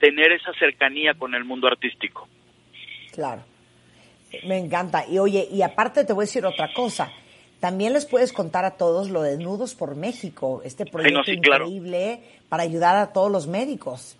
tener 0.00 0.32
esa 0.32 0.54
cercanía 0.54 1.12
con 1.12 1.34
el 1.34 1.44
mundo 1.44 1.66
artístico. 1.66 2.26
Claro, 3.12 3.44
me 4.46 4.56
encanta. 4.56 5.04
Y 5.06 5.18
oye, 5.18 5.46
y 5.52 5.60
aparte 5.60 6.06
te 6.06 6.14
voy 6.14 6.22
a 6.22 6.26
decir 6.26 6.46
otra 6.46 6.72
cosa. 6.72 7.12
También 7.60 7.92
les 7.92 8.06
puedes 8.06 8.32
contar 8.32 8.64
a 8.64 8.78
todos 8.78 9.10
lo 9.10 9.20
de 9.20 9.36
Nudos 9.36 9.74
por 9.74 9.94
México, 9.94 10.62
este 10.64 10.86
proyecto 10.86 11.18
Ay, 11.18 11.20
no, 11.20 11.24
sí, 11.24 11.32
increíble 11.32 12.20
claro. 12.22 12.46
para 12.48 12.62
ayudar 12.62 12.96
a 12.96 13.12
todos 13.12 13.30
los 13.30 13.46
médicos. 13.46 14.16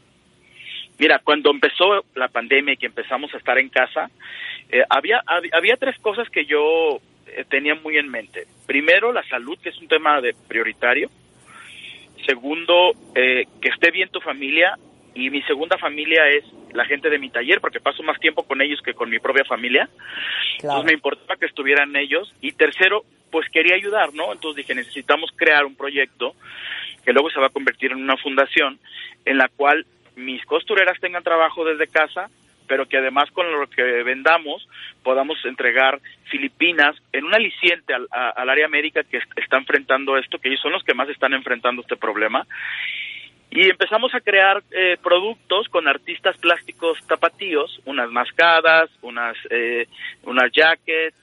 Mira, 0.98 1.18
cuando 1.24 1.50
empezó 1.50 2.04
la 2.14 2.28
pandemia 2.28 2.74
y 2.74 2.76
que 2.76 2.86
empezamos 2.86 3.32
a 3.32 3.38
estar 3.38 3.56
en 3.56 3.70
casa, 3.70 4.10
eh, 4.68 4.82
había, 4.90 5.22
había, 5.24 5.50
había 5.54 5.76
tres 5.76 5.96
cosas 6.00 6.28
que 6.28 6.44
yo 6.44 7.00
tenía 7.48 7.74
muy 7.74 7.96
en 7.96 8.08
mente. 8.08 8.46
Primero, 8.66 9.12
la 9.12 9.22
salud, 9.28 9.58
que 9.60 9.70
es 9.70 9.78
un 9.78 9.88
tema 9.88 10.20
de 10.20 10.34
prioritario. 10.46 11.10
Segundo, 12.26 12.92
eh, 13.14 13.46
que 13.60 13.68
esté 13.68 13.90
bien 13.90 14.08
tu 14.10 14.20
familia. 14.20 14.76
Y 15.14 15.30
mi 15.30 15.42
segunda 15.42 15.76
familia 15.78 16.28
es 16.28 16.44
la 16.72 16.84
gente 16.84 17.10
de 17.10 17.18
mi 17.18 17.30
taller, 17.30 17.60
porque 17.60 17.80
paso 17.80 18.02
más 18.02 18.20
tiempo 18.20 18.44
con 18.44 18.60
ellos 18.60 18.80
que 18.82 18.94
con 18.94 19.10
mi 19.10 19.18
propia 19.18 19.44
familia. 19.44 19.88
Claro. 20.58 20.80
Entonces 20.80 20.86
me 20.86 20.92
importaba 20.92 21.36
que 21.36 21.46
estuvieran 21.46 21.96
ellos. 21.96 22.32
Y 22.40 22.52
tercero, 22.52 23.04
pues 23.30 23.48
quería 23.50 23.74
ayudar, 23.74 24.14
¿no? 24.14 24.32
Entonces 24.32 24.56
dije, 24.56 24.74
necesitamos 24.74 25.30
crear 25.34 25.64
un 25.64 25.74
proyecto 25.74 26.34
que 27.04 27.12
luego 27.12 27.30
se 27.30 27.40
va 27.40 27.46
a 27.46 27.50
convertir 27.50 27.92
en 27.92 28.02
una 28.02 28.16
fundación 28.16 28.78
en 29.24 29.38
la 29.38 29.48
cual 29.48 29.86
mis 30.16 30.44
costureras 30.44 30.98
tengan 31.00 31.22
trabajo 31.22 31.64
desde 31.64 31.86
casa, 31.86 32.28
pero 32.68 32.86
que 32.86 32.98
además 32.98 33.30
con 33.32 33.50
lo 33.50 33.66
que 33.68 33.82
vendamos 34.04 34.68
podamos 35.02 35.44
entregar 35.44 36.00
Filipinas 36.30 36.94
en 37.12 37.24
un 37.24 37.34
aliciente 37.34 37.94
al, 37.94 38.06
al 38.10 38.48
área 38.48 38.68
médica 38.68 39.02
que 39.02 39.20
está 39.36 39.56
enfrentando 39.56 40.16
esto, 40.16 40.38
que 40.38 40.48
ellos 40.48 40.60
son 40.60 40.72
los 40.72 40.84
que 40.84 40.94
más 40.94 41.08
están 41.08 41.32
enfrentando 41.32 41.82
este 41.82 41.96
problema. 41.96 42.46
Y 43.50 43.70
empezamos 43.70 44.14
a 44.14 44.20
crear 44.20 44.62
eh, 44.70 44.98
productos 45.02 45.68
con 45.68 45.88
artistas 45.88 46.36
plásticos 46.36 46.98
tapatíos, 47.06 47.80
unas 47.86 48.10
mascadas, 48.10 48.90
unas, 49.00 49.36
eh, 49.48 49.86
unas 50.24 50.52
jackets, 50.52 51.16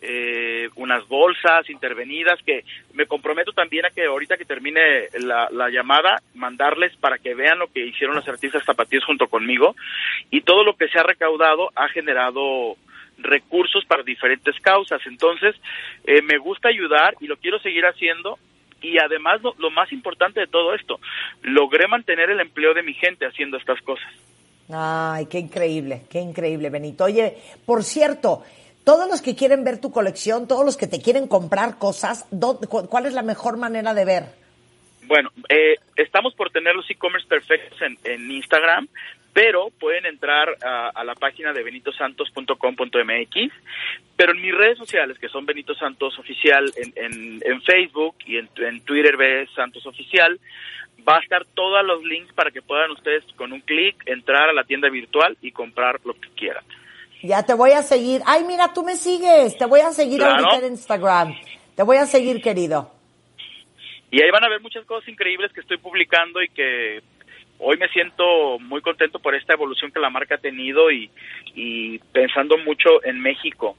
eh, 0.00 0.68
unas 0.76 1.06
bolsas 1.08 1.68
intervenidas 1.70 2.38
que 2.44 2.64
me 2.94 3.06
comprometo 3.06 3.52
también 3.52 3.86
a 3.86 3.90
que 3.90 4.04
ahorita 4.06 4.36
que 4.36 4.44
termine 4.44 5.08
la, 5.18 5.48
la, 5.50 5.70
llamada 5.70 6.22
mandarles 6.34 6.96
para 6.96 7.18
que 7.18 7.34
vean 7.34 7.58
lo 7.58 7.66
que 7.66 7.84
hicieron 7.84 8.14
los 8.14 8.28
artistas 8.28 8.64
zapatillos 8.64 9.04
junto 9.04 9.26
conmigo. 9.26 9.74
Y 10.30 10.42
todo 10.42 10.62
lo 10.62 10.76
que 10.76 10.88
se 10.88 10.98
ha 10.98 11.02
recaudado 11.02 11.70
ha 11.74 11.88
generado 11.88 12.76
recursos 13.18 13.84
para 13.86 14.02
diferentes 14.02 14.54
causas. 14.60 15.00
Entonces 15.06 15.56
eh, 16.04 16.22
me 16.22 16.38
gusta 16.38 16.68
ayudar 16.68 17.16
y 17.20 17.26
lo 17.26 17.36
quiero 17.36 17.58
seguir 17.58 17.84
haciendo. 17.84 18.38
Y 18.80 18.98
además 18.98 19.42
lo, 19.42 19.54
lo 19.58 19.70
más 19.70 19.90
importante 19.90 20.38
de 20.38 20.46
todo 20.46 20.74
esto 20.74 21.00
logré 21.42 21.88
mantener 21.88 22.30
el 22.30 22.38
empleo 22.38 22.74
de 22.74 22.84
mi 22.84 22.94
gente 22.94 23.26
haciendo 23.26 23.56
estas 23.56 23.80
cosas. 23.82 24.08
Ay, 24.70 25.26
qué 25.26 25.38
increíble, 25.38 26.02
qué 26.10 26.20
increíble, 26.20 26.70
Benito. 26.70 27.04
Oye, 27.04 27.38
por 27.64 27.82
cierto, 27.82 28.44
todos 28.88 29.06
los 29.06 29.20
que 29.20 29.36
quieren 29.36 29.64
ver 29.64 29.82
tu 29.82 29.92
colección, 29.92 30.48
todos 30.48 30.64
los 30.64 30.78
que 30.78 30.86
te 30.86 31.02
quieren 31.02 31.28
comprar 31.28 31.76
cosas, 31.76 32.26
¿cuál 32.88 33.04
es 33.04 33.12
la 33.12 33.20
mejor 33.20 33.58
manera 33.58 33.92
de 33.92 34.06
ver? 34.06 34.22
Bueno, 35.02 35.28
eh, 35.50 35.74
estamos 35.94 36.34
por 36.34 36.48
tener 36.48 36.74
los 36.74 36.88
e-commerce 36.88 37.28
perfectos 37.28 37.82
en, 37.82 37.98
en, 38.04 38.30
Instagram, 38.30 38.88
pero 39.34 39.68
pueden 39.78 40.06
entrar 40.06 40.56
a, 40.64 41.04
la 41.04 41.14
página 41.16 41.52
de 41.52 41.64
benitosantos.com.mx, 41.64 43.52
pero 44.16 44.32
en 44.32 44.40
mis 44.40 44.54
redes 44.54 44.78
sociales, 44.78 45.18
que 45.18 45.28
son 45.28 45.44
Benito 45.44 45.74
Santos 45.74 46.18
Oficial 46.18 46.72
en, 46.74 46.94
en, 46.96 47.42
en 47.44 47.60
Facebook 47.60 48.16
y 48.24 48.38
en, 48.38 48.48
en 48.56 48.80
Twitter, 48.80 49.18
ve 49.18 49.46
Santos 49.54 49.84
Oficial, 49.84 50.40
va 51.06 51.18
a 51.18 51.20
estar 51.20 51.44
todos 51.44 51.84
los 51.84 52.02
links 52.04 52.32
para 52.32 52.50
que 52.50 52.62
puedan 52.62 52.90
ustedes 52.92 53.22
con 53.36 53.52
un 53.52 53.60
clic 53.60 53.96
entrar 54.06 54.48
a 54.48 54.54
la 54.54 54.64
tienda 54.64 54.88
virtual 54.88 55.36
y 55.42 55.52
comprar 55.52 56.00
lo 56.06 56.14
que 56.14 56.30
quieran. 56.30 56.64
Ya 57.22 57.42
te 57.44 57.54
voy 57.54 57.72
a 57.72 57.82
seguir. 57.82 58.22
Ay, 58.26 58.44
mira, 58.44 58.72
tú 58.72 58.82
me 58.84 58.96
sigues. 58.96 59.56
Te 59.56 59.66
voy 59.66 59.80
a 59.80 59.90
seguir 59.92 60.18
claro. 60.18 60.44
ahorita 60.44 60.66
en 60.66 60.72
Instagram. 60.72 61.34
Te 61.74 61.82
voy 61.82 61.96
a 61.96 62.06
seguir, 62.06 62.40
querido. 62.40 62.92
Y 64.10 64.22
ahí 64.22 64.30
van 64.30 64.44
a 64.44 64.48
ver 64.48 64.60
muchas 64.60 64.84
cosas 64.86 65.08
increíbles 65.08 65.52
que 65.52 65.60
estoy 65.60 65.78
publicando 65.78 66.42
y 66.42 66.48
que 66.48 67.02
hoy 67.58 67.76
me 67.76 67.88
siento 67.88 68.58
muy 68.60 68.80
contento 68.80 69.18
por 69.18 69.34
esta 69.34 69.52
evolución 69.54 69.90
que 69.92 70.00
la 70.00 70.10
marca 70.10 70.36
ha 70.36 70.38
tenido 70.38 70.90
y, 70.90 71.10
y 71.54 71.98
pensando 72.12 72.56
mucho 72.58 73.04
en 73.04 73.20
México 73.20 73.76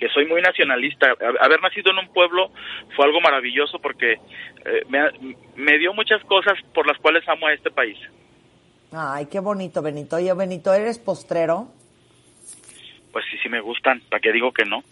que 0.00 0.08
soy 0.08 0.26
muy 0.26 0.40
nacionalista. 0.40 1.14
Haber 1.40 1.60
nacido 1.60 1.92
en 1.92 1.98
un 1.98 2.12
pueblo 2.12 2.50
fue 2.96 3.04
algo 3.04 3.20
maravilloso 3.20 3.78
porque 3.78 4.12
eh, 4.14 4.82
me, 4.88 5.36
me, 5.56 5.78
dio 5.78 5.92
muchas 5.92 6.24
cosas 6.24 6.54
por 6.74 6.86
las 6.86 6.98
cuales 6.98 7.22
amo 7.28 7.46
a 7.46 7.52
este 7.52 7.70
país. 7.70 7.98
Ay, 8.92 9.26
qué 9.26 9.38
bonito, 9.40 9.82
Benito. 9.82 10.16
Oye, 10.16 10.32
Benito, 10.32 10.72
¿eres 10.72 10.98
postrero? 10.98 11.68
Pues 13.12 13.24
sí, 13.30 13.36
sí 13.42 13.48
me 13.48 13.60
gustan. 13.60 14.00
¿Para 14.08 14.20
qué 14.20 14.32
digo 14.32 14.52
que 14.52 14.64
no? 14.64 14.82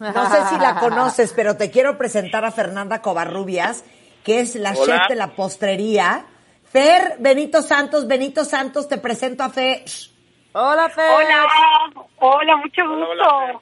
no 0.00 0.30
sé 0.30 0.46
si 0.48 0.58
la 0.58 0.76
conoces, 0.80 1.32
pero 1.34 1.56
te 1.56 1.70
quiero 1.70 1.98
presentar 1.98 2.44
a 2.44 2.50
Fernanda 2.50 3.02
Covarrubias, 3.02 3.84
que 4.24 4.40
es 4.40 4.54
la 4.56 4.72
Hola. 4.72 4.84
chef 5.00 5.08
de 5.08 5.14
la 5.16 5.28
postrería. 5.28 6.26
Fer, 6.70 7.16
Benito 7.20 7.62
Santos, 7.62 8.06
Benito 8.08 8.44
Santos, 8.44 8.88
te 8.88 8.98
presento 8.98 9.42
a 9.44 9.50
Fer. 9.50 9.82
Hola, 10.52 10.88
Fer. 10.88 11.10
Hola, 11.10 11.46
hola, 12.18 12.56
mucho 12.56 12.82
gusto. 12.88 13.10
Hola, 13.10 13.28
hola, 13.28 13.60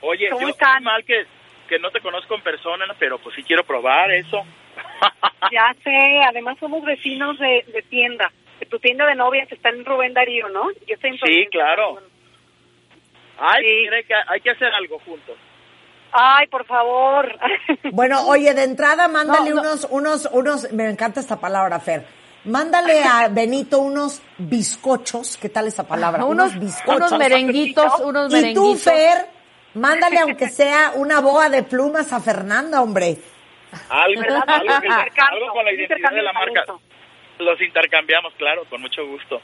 Oye, 0.00 0.28
¿Cómo 0.30 0.42
yo 0.42 0.48
están? 0.48 0.82
mal 0.84 1.04
que, 1.04 1.24
que 1.68 1.78
no 1.78 1.90
te 1.90 2.00
conozco 2.00 2.34
en 2.34 2.42
persona, 2.42 2.84
pero 2.98 3.18
pues 3.18 3.34
sí 3.34 3.42
quiero 3.42 3.64
probar 3.64 4.10
eso. 4.12 4.42
ya 5.52 5.74
sé, 5.82 6.20
además 6.26 6.56
somos 6.60 6.84
vecinos 6.84 7.38
de, 7.38 7.64
de 7.72 7.82
tienda. 7.82 8.30
Que 8.58 8.66
tu 8.66 8.78
tienda 8.78 9.06
de 9.06 9.14
novias 9.14 9.50
está 9.50 9.68
en 9.70 9.84
Rubén 9.84 10.14
Darío, 10.14 10.48
¿no? 10.48 10.70
Yo 10.72 10.94
estoy 10.94 11.10
en 11.10 11.18
Sí, 11.18 11.46
claro. 11.50 11.98
Ay, 13.38 13.62
sí. 13.62 13.88
hay, 13.94 14.04
que, 14.04 14.14
hay 14.14 14.40
que 14.40 14.50
hacer 14.50 14.68
algo 14.74 14.98
juntos. 15.00 15.36
Ay, 16.12 16.46
por 16.48 16.64
favor. 16.66 17.38
Bueno, 17.92 18.26
oye, 18.26 18.54
de 18.54 18.64
entrada 18.64 19.08
mándale 19.08 19.50
no, 19.50 19.56
no. 19.56 19.62
unos, 19.62 19.88
unos, 19.90 20.28
unos, 20.32 20.72
me 20.72 20.88
encanta 20.88 21.20
esta 21.20 21.36
palabra, 21.36 21.80
Fer. 21.80 22.04
Mándale 22.44 23.02
a 23.02 23.28
Benito 23.30 23.80
unos 23.80 24.22
bizcochos, 24.36 25.36
¿qué 25.36 25.48
tal 25.48 25.66
esa 25.66 25.86
palabra? 25.86 26.24
unos, 26.24 26.52
unos 26.52 26.60
bizcochos. 26.60 26.96
Unos 26.96 27.18
merenguitos, 27.18 28.00
unos 28.00 28.32
merenguitos. 28.32 28.64
Y 28.64 28.74
tú, 28.74 28.76
Fer, 28.76 29.26
mándale 29.74 30.18
aunque 30.18 30.48
sea 30.50 30.92
una 30.94 31.20
boa 31.20 31.48
de 31.48 31.62
plumas 31.62 32.12
a 32.12 32.20
Fernanda, 32.20 32.82
hombre. 32.82 33.18
Algo, 33.90 34.22
algo, 34.22 34.80
que, 34.80 34.88
algo 34.88 35.52
con 35.52 35.64
la 35.64 35.72
identidad 35.72 36.10
de 36.10 36.22
la 36.22 36.32
marca. 36.32 36.64
Los 37.38 37.60
intercambiamos, 37.60 38.32
claro, 38.34 38.64
con 38.68 38.80
mucho 38.80 39.06
gusto. 39.06 39.40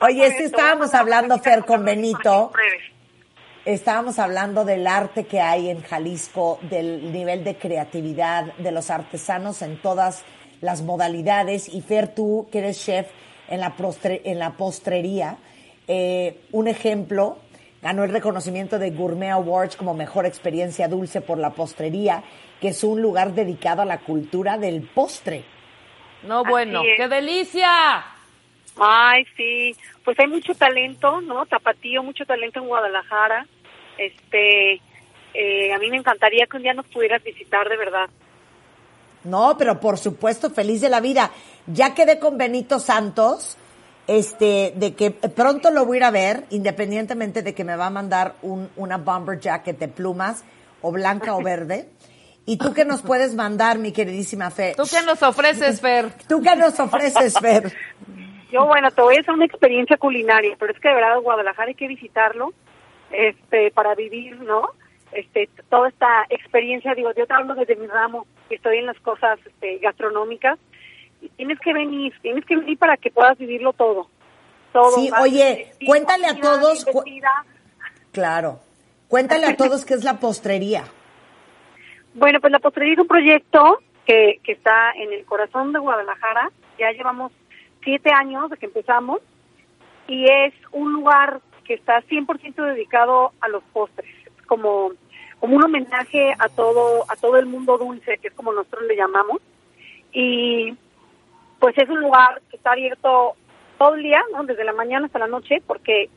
Oye, 0.00 0.30
si 0.32 0.44
estábamos 0.44 0.94
hablando, 0.94 1.38
Fer, 1.38 1.64
con 1.64 1.84
Benito, 1.84 2.52
estábamos 3.74 4.18
hablando 4.18 4.64
del 4.64 4.86
arte 4.86 5.24
que 5.24 5.40
hay 5.40 5.68
en 5.68 5.82
Jalisco, 5.82 6.58
del 6.62 7.12
nivel 7.12 7.44
de 7.44 7.56
creatividad 7.56 8.54
de 8.56 8.72
los 8.72 8.88
artesanos 8.88 9.60
en 9.60 9.76
todas 9.80 10.24
las 10.62 10.82
modalidades. 10.82 11.68
Y 11.68 11.82
Fer, 11.82 12.14
tú 12.14 12.48
que 12.50 12.60
eres 12.60 12.82
chef 12.82 13.08
en 13.48 13.60
la, 13.60 13.76
postre, 13.76 14.22
en 14.24 14.38
la 14.38 14.52
postrería, 14.52 15.36
eh, 15.86 16.40
un 16.52 16.66
ejemplo, 16.66 17.38
ganó 17.82 18.04
el 18.04 18.10
reconocimiento 18.10 18.78
de 18.78 18.90
Gourmet 18.90 19.30
Awards 19.30 19.76
como 19.76 19.92
mejor 19.92 20.24
experiencia 20.24 20.88
dulce 20.88 21.20
por 21.20 21.36
la 21.38 21.50
postrería, 21.50 22.24
que 22.62 22.68
es 22.68 22.82
un 22.82 23.02
lugar 23.02 23.34
dedicado 23.34 23.82
a 23.82 23.84
la 23.84 23.98
cultura 23.98 24.56
del 24.56 24.82
postre. 24.82 25.44
No, 26.22 26.42
bueno, 26.42 26.80
qué 26.96 27.06
delicia. 27.06 27.68
Ay, 28.80 29.24
sí, 29.36 29.76
pues 30.04 30.18
hay 30.20 30.26
mucho 30.26 30.54
talento, 30.54 31.20
¿no? 31.20 31.44
Tapatío, 31.46 32.02
mucho 32.02 32.24
talento 32.24 32.60
en 32.60 32.66
Guadalajara. 32.66 33.46
Este, 33.98 34.80
eh, 35.34 35.72
a 35.72 35.78
mí 35.78 35.90
me 35.90 35.98
encantaría 35.98 36.46
que 36.46 36.56
un 36.56 36.62
día 36.62 36.74
nos 36.74 36.86
pudieras 36.86 37.22
visitar, 37.22 37.68
de 37.68 37.76
verdad. 37.76 38.08
No, 39.24 39.56
pero 39.58 39.78
por 39.78 39.98
supuesto, 39.98 40.50
feliz 40.50 40.80
de 40.80 40.88
la 40.88 41.00
vida. 41.00 41.30
Ya 41.66 41.94
quedé 41.94 42.18
con 42.18 42.38
Benito 42.38 42.78
Santos, 42.78 43.58
este, 44.06 44.72
de 44.76 44.94
que 44.94 45.10
pronto 45.10 45.70
lo 45.70 45.84
voy 45.84 45.96
a 45.96 45.98
ir 45.98 46.04
a 46.04 46.10
ver, 46.10 46.44
independientemente 46.50 47.42
de 47.42 47.54
que 47.54 47.64
me 47.64 47.76
va 47.76 47.86
a 47.86 47.90
mandar 47.90 48.36
un, 48.42 48.70
una 48.76 48.96
bomber 48.96 49.38
jacket 49.38 49.78
de 49.78 49.88
plumas, 49.88 50.44
o 50.80 50.92
blanca 50.92 51.34
o 51.34 51.42
verde. 51.42 51.88
¿Y 52.46 52.56
tú 52.56 52.72
qué 52.72 52.84
nos 52.84 53.02
puedes 53.02 53.34
mandar, 53.34 53.78
mi 53.78 53.92
queridísima 53.92 54.50
Fer? 54.50 54.74
¿Tú 54.74 54.84
qué 54.90 55.04
nos 55.04 55.22
ofreces, 55.22 55.80
Fer? 55.80 56.10
¿Tú 56.26 56.40
qué 56.40 56.56
nos 56.56 56.80
ofreces, 56.80 57.38
Fer? 57.38 57.72
Yo, 58.50 58.64
bueno, 58.66 58.90
te 58.90 59.02
voy 59.02 59.16
a 59.16 59.20
hacer 59.20 59.34
una 59.34 59.44
experiencia 59.44 59.98
culinaria, 59.98 60.56
pero 60.58 60.72
es 60.72 60.80
que 60.80 60.88
de 60.88 60.94
verdad 60.94 61.20
Guadalajara 61.20 61.68
hay 61.68 61.74
que 61.74 61.86
visitarlo, 61.86 62.54
este, 63.10 63.70
para 63.70 63.94
vivir, 63.94 64.40
¿no? 64.40 64.70
Este, 65.12 65.48
toda 65.70 65.88
esta 65.88 66.26
experiencia, 66.28 66.94
digo, 66.94 67.12
yo 67.16 67.26
te 67.26 67.34
hablo 67.34 67.54
desde 67.54 67.76
mi 67.76 67.86
ramo, 67.86 68.26
estoy 68.50 68.78
en 68.78 68.86
las 68.86 68.98
cosas 69.00 69.38
este, 69.46 69.78
gastronómicas, 69.78 70.58
y 71.20 71.28
tienes 71.30 71.58
que 71.60 71.72
venir, 71.72 72.12
tienes 72.22 72.44
que 72.44 72.56
venir 72.56 72.78
para 72.78 72.96
que 72.96 73.10
puedas 73.10 73.36
vivirlo 73.38 73.72
todo. 73.72 74.08
Todo. 74.72 74.96
Sí, 74.96 75.10
oye, 75.20 75.72
cuéntale 75.86 76.26
a 76.26 76.38
todos 76.38 76.84
cu-. 76.84 77.02
Claro. 78.12 78.60
Cuéntale 79.08 79.46
a 79.46 79.56
todos 79.56 79.86
qué 79.86 79.94
es 79.94 80.04
la 80.04 80.18
postrería. 80.18 80.84
Bueno, 82.14 82.40
pues 82.40 82.50
la 82.50 82.58
postrería 82.58 82.94
es 82.94 82.98
un 82.98 83.06
proyecto 83.06 83.78
que, 84.04 84.40
que 84.42 84.52
está 84.52 84.90
en 84.96 85.12
el 85.12 85.24
corazón 85.24 85.72
de 85.72 85.78
Guadalajara. 85.78 86.50
Ya 86.76 86.90
llevamos 86.90 87.30
siete 87.84 88.10
años 88.12 88.50
de 88.50 88.56
que 88.56 88.66
empezamos 88.66 89.20
y 90.08 90.24
es 90.24 90.54
un 90.72 90.94
lugar 90.94 91.40
que 91.68 91.74
está 91.74 92.00
100% 92.00 92.54
dedicado 92.64 93.32
a 93.42 93.48
los 93.48 93.62
postres, 93.72 94.10
como 94.46 94.92
como 95.38 95.54
un 95.54 95.62
homenaje 95.62 96.34
a 96.36 96.48
todo 96.48 97.04
a 97.08 97.14
todo 97.14 97.36
el 97.36 97.46
mundo 97.46 97.76
dulce, 97.78 98.18
que 98.18 98.28
es 98.28 98.34
como 98.34 98.52
nosotros 98.52 98.84
le 98.88 98.96
llamamos. 98.96 99.40
Y 100.12 100.74
pues 101.60 101.76
es 101.76 101.88
un 101.90 102.00
lugar 102.00 102.40
que 102.50 102.56
está 102.56 102.72
abierto 102.72 103.34
todo 103.76 103.94
el 103.94 104.02
día, 104.02 104.20
¿no? 104.32 104.44
desde 104.44 104.64
la 104.64 104.72
mañana 104.72 105.06
hasta 105.06 105.18
la 105.18 105.28
noche, 105.28 105.62
porque 105.66 106.08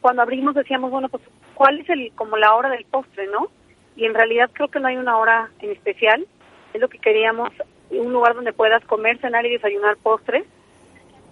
cuando 0.00 0.22
abrimos 0.22 0.54
decíamos, 0.54 0.90
bueno, 0.90 1.08
pues 1.08 1.22
cuál 1.54 1.80
es 1.80 1.90
el 1.90 2.12
como 2.14 2.36
la 2.36 2.54
hora 2.54 2.70
del 2.70 2.84
postre, 2.84 3.26
¿no? 3.26 3.48
Y 3.96 4.04
en 4.06 4.14
realidad 4.14 4.48
creo 4.52 4.68
que 4.68 4.78
no 4.78 4.88
hay 4.88 4.96
una 4.96 5.18
hora 5.18 5.50
en 5.58 5.72
especial. 5.72 6.24
Es 6.72 6.80
lo 6.80 6.88
que 6.88 6.98
queríamos, 6.98 7.50
un 7.90 8.12
lugar 8.12 8.36
donde 8.36 8.52
puedas 8.52 8.82
comer, 8.84 9.18
cenar 9.18 9.44
y 9.44 9.50
desayunar 9.50 9.96
postres. 9.96 10.44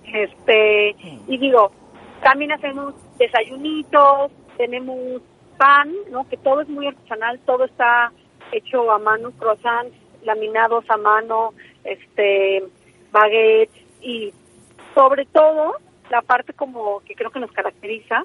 Este, 0.05 0.97
y 1.29 1.39
digo, 1.39 1.71
también 2.23 2.53
hacemos 2.53 2.95
desayunitos, 3.19 4.33
tenemos 4.57 5.23
pan, 5.57 5.93
¿no? 6.11 6.29
Que 6.29 6.37
todo 6.37 6.61
es 6.61 6.69
muy 6.69 6.87
artesanal, 6.87 7.39
todo 7.41 7.65
está 7.65 8.13
hecho 8.53 8.91
a 8.91 8.99
mano, 8.99 9.33
croissants 9.33 9.95
laminados 10.23 10.85
a 10.89 10.97
mano, 10.97 11.53
este, 11.85 12.65
baguettes 13.13 13.85
y 14.01 14.33
sobre 14.95 15.27
todo 15.27 15.75
la 16.11 16.23
parte 16.23 16.53
como 16.53 17.01
que 17.01 17.15
creo 17.15 17.31
que 17.31 17.41
nos 17.41 17.53
caracteriza 17.53 18.25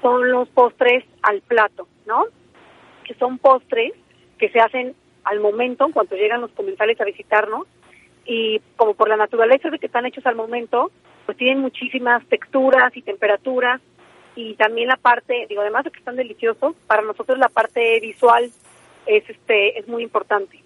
son 0.00 0.30
los 0.30 0.48
postres 0.50 1.04
al 1.22 1.40
plato, 1.42 1.86
¿no? 2.06 2.24
Que 3.04 3.14
son 3.14 3.38
postres 3.38 3.92
que 4.38 4.50
se 4.50 4.60
hacen 4.60 4.94
al 5.24 5.40
momento, 5.40 5.86
en 5.86 5.92
cuanto 5.92 6.16
llegan 6.16 6.40
los 6.40 6.50
comensales 6.50 7.00
a 7.00 7.04
visitarnos, 7.04 7.66
y 8.24 8.60
como 8.76 8.94
por 8.94 9.08
la 9.08 9.16
naturaleza 9.16 9.70
de 9.70 9.78
que 9.78 9.86
están 9.86 10.06
hechos 10.06 10.26
al 10.26 10.34
momento, 10.34 10.90
pues 11.32 11.38
tienen 11.38 11.62
muchísimas 11.62 12.22
texturas 12.26 12.94
y 12.94 13.00
temperaturas, 13.00 13.80
y 14.34 14.54
también 14.54 14.88
la 14.88 14.96
parte, 14.96 15.46
digo, 15.48 15.62
además 15.62 15.84
de 15.84 15.90
que 15.90 15.98
están 15.98 16.16
deliciosos, 16.16 16.74
para 16.86 17.00
nosotros 17.00 17.38
la 17.38 17.48
parte 17.48 18.00
visual 18.00 18.50
es 19.06 19.30
este 19.30 19.78
es 19.78 19.88
muy 19.88 20.02
importante. 20.02 20.58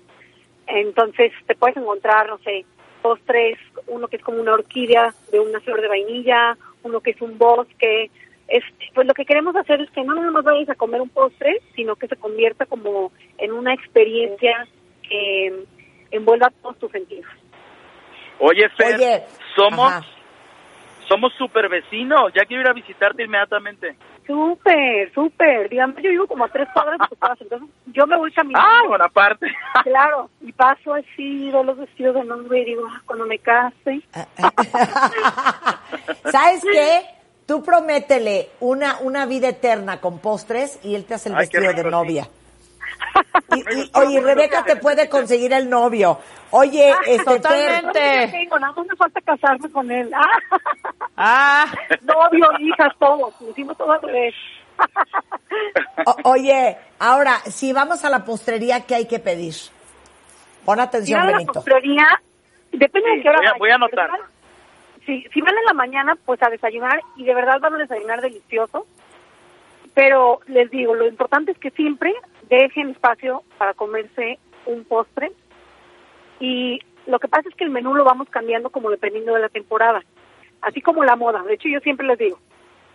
Entonces 0.67 1.33
te 1.47 1.55
puedes 1.55 1.77
encontrar, 1.77 2.29
no 2.29 2.39
sé, 2.39 2.65
postres, 3.01 3.59
uno 3.87 4.09
que 4.09 4.17
es 4.17 4.23
como 4.25 4.41
una 4.41 4.55
orquídea 4.55 5.15
de 5.31 5.39
una 5.39 5.61
flor 5.61 5.81
de 5.81 5.89
vainilla, 5.89 6.57
uno 6.83 7.01
que 7.01 7.11
es 7.11 7.21
un 7.21 7.39
bosque. 7.39 8.11
Es, 8.49 8.65
pues 8.95 9.07
lo 9.07 9.15
que 9.15 9.25
queremos 9.25 9.55
hacer 9.55 9.81
es 9.81 9.91
que 9.91 10.03
no 10.03 10.15
nada 10.15 10.33
más 10.33 10.45
vayas 10.45 10.69
a 10.69 10.75
comer 10.75 11.01
un 11.01 11.11
postre, 11.11 11.61
sino 11.77 11.95
que 11.95 12.09
se 12.09 12.17
convierta 12.17 12.67
como 12.67 13.13
en 13.39 13.53
una 13.53 13.73
experiencia 13.73 14.67
que 15.09 15.65
envuelva 16.11 16.53
todos 16.63 16.79
tus 16.79 16.91
sentidos. 16.91 17.31
Oye, 18.39 18.69
Fer, 18.77 18.97
Oye, 18.97 19.23
somos 19.57 19.93
ajá. 19.93 20.16
Somos 21.09 21.33
super 21.35 21.69
vecinos. 21.69 22.33
Ya 22.35 22.45
quiero 22.45 22.63
ir 22.63 22.69
a 22.69 22.73
visitarte 22.73 23.25
inmediatamente. 23.25 23.97
Súper, 24.27 25.13
súper. 25.15 25.69
Digamos, 25.69 25.97
yo 26.03 26.11
vivo 26.11 26.27
como 26.27 26.45
a 26.45 26.49
tres 26.49 26.69
cuadras 26.75 26.99
de 26.99 27.07
tu 27.09 27.17
casa, 27.17 27.37
entonces 27.41 27.69
yo 27.87 28.07
me 28.07 28.17
voy 28.17 28.33
caminando. 28.33 28.69
Ah, 28.69 28.83
Bonaparte. 28.89 29.47
Claro, 29.85 30.31
y 30.41 30.53
paso 30.53 30.95
así, 30.95 31.51
veo 31.51 31.63
los 31.63 31.79
vestidos 31.79 32.15
de 32.17 32.25
novia 32.25 32.61
y 32.61 32.65
digo, 32.65 32.83
ah, 32.91 33.01
cuando 33.07 33.27
me 33.27 33.39
case. 33.39 34.01
¿Sabes 36.31 36.65
qué? 36.73 37.03
Tú 37.47 37.63
prométele 37.63 38.49
una, 38.59 38.99
una 39.01 39.27
vida 39.27 39.51
eterna 39.51 40.01
con 40.01 40.19
postres 40.19 40.81
y 40.83 40.97
él 40.97 41.05
te 41.05 41.15
hace 41.15 41.29
el 41.29 41.37
Ay, 41.37 41.43
vestido 41.43 41.73
de 41.73 41.91
novia. 41.91 42.29
Oye, 43.95 44.21
Rebeca 44.21 44.65
te 44.65 44.77
puede 44.77 45.09
conseguir 45.09 45.53
el 45.53 45.69
novio. 45.71 46.19
Oye, 46.51 46.95
este, 47.07 47.25
totalmente. 47.25 48.29
Tengo, 48.31 48.59
nada 48.59 48.73
más 48.75 48.87
me 48.87 48.97
falta 48.97 49.21
casarme 49.21 49.71
con 49.71 49.91
él. 49.91 50.11
Ah, 50.15 50.25
Ah, 51.17 51.67
novio, 52.03 52.47
hijas, 52.61 52.93
todos. 52.99 53.35
Lo 53.41 53.51
hicimos 53.51 53.77
todo 53.77 53.93
al 53.93 54.03
revés. 54.03 54.35
o- 56.05 56.31
oye, 56.31 56.77
ahora, 56.99 57.39
si 57.47 57.73
vamos 57.73 58.05
a 58.05 58.11
la 58.11 58.25
postrería, 58.25 58.83
¿qué 58.83 58.95
hay 58.97 59.07
que 59.07 59.19
pedir? 59.19 59.55
Pon 60.65 60.77
Si 60.77 60.83
atención, 60.83 61.21
van 61.21 61.29
a 61.29 61.31
la 61.31 61.37
Benito. 61.39 61.53
postrería, 61.55 62.07
depende 62.73 63.11
Sí, 63.11 63.17
de 63.17 63.23
qué 63.23 63.29
hora 63.29 63.39
voy 63.39 63.47
a- 63.47 63.51
vayan, 63.53 63.59
voy 63.59 63.71
a 63.71 63.75
anotar. 63.75 64.11
si 65.07 65.23
Si, 65.23 65.29
si 65.33 65.41
van 65.41 65.57
en 65.57 65.65
la 65.65 65.73
mañana, 65.73 66.17
pues 66.27 66.43
a 66.43 66.51
desayunar, 66.51 67.01
y 67.17 67.25
de 67.25 67.35
verdad 67.35 67.61
van 67.61 67.75
a 67.75 67.79
desayunar 67.79 68.21
delicioso. 68.21 68.87
Pero 69.95 70.41
les 70.49 70.71
digo, 70.71 70.95
lo 70.95 71.07
importante 71.07 71.53
es 71.53 71.59
que 71.59 71.71
siempre 71.71 72.13
dejen 72.49 72.91
espacio 72.91 73.43
para 73.59 73.75
comerse 73.75 74.39
un 74.67 74.85
postre. 74.85 75.33
Y 76.41 76.81
lo 77.07 77.19
que 77.19 77.29
pasa 77.29 77.49
es 77.49 77.55
que 77.55 77.65
el 77.65 77.71
menú 77.71 77.95
lo 77.95 78.05
vamos 78.05 78.29
cambiando 78.29 78.71
como 78.71 78.91
dependiendo 78.91 79.35
de 79.35 79.41
la 79.41 79.49
temporada. 79.49 80.03
Así 80.61 80.81
como 80.81 81.05
la 81.05 81.17
moda. 81.17 81.43
De 81.43 81.55
hecho, 81.55 81.69
yo 81.69 81.81
siempre 81.81 82.07
les 82.07 82.19
digo, 82.19 82.39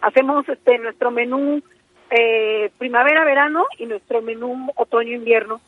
hacemos 0.01 0.47
este 0.49 0.77
nuestro 0.79 1.11
menú 1.11 1.61
eh, 2.09 2.71
primavera-verano 2.77 3.65
y 3.77 3.85
nuestro 3.85 4.21
menú 4.21 4.69
otoño-invierno. 4.75 5.61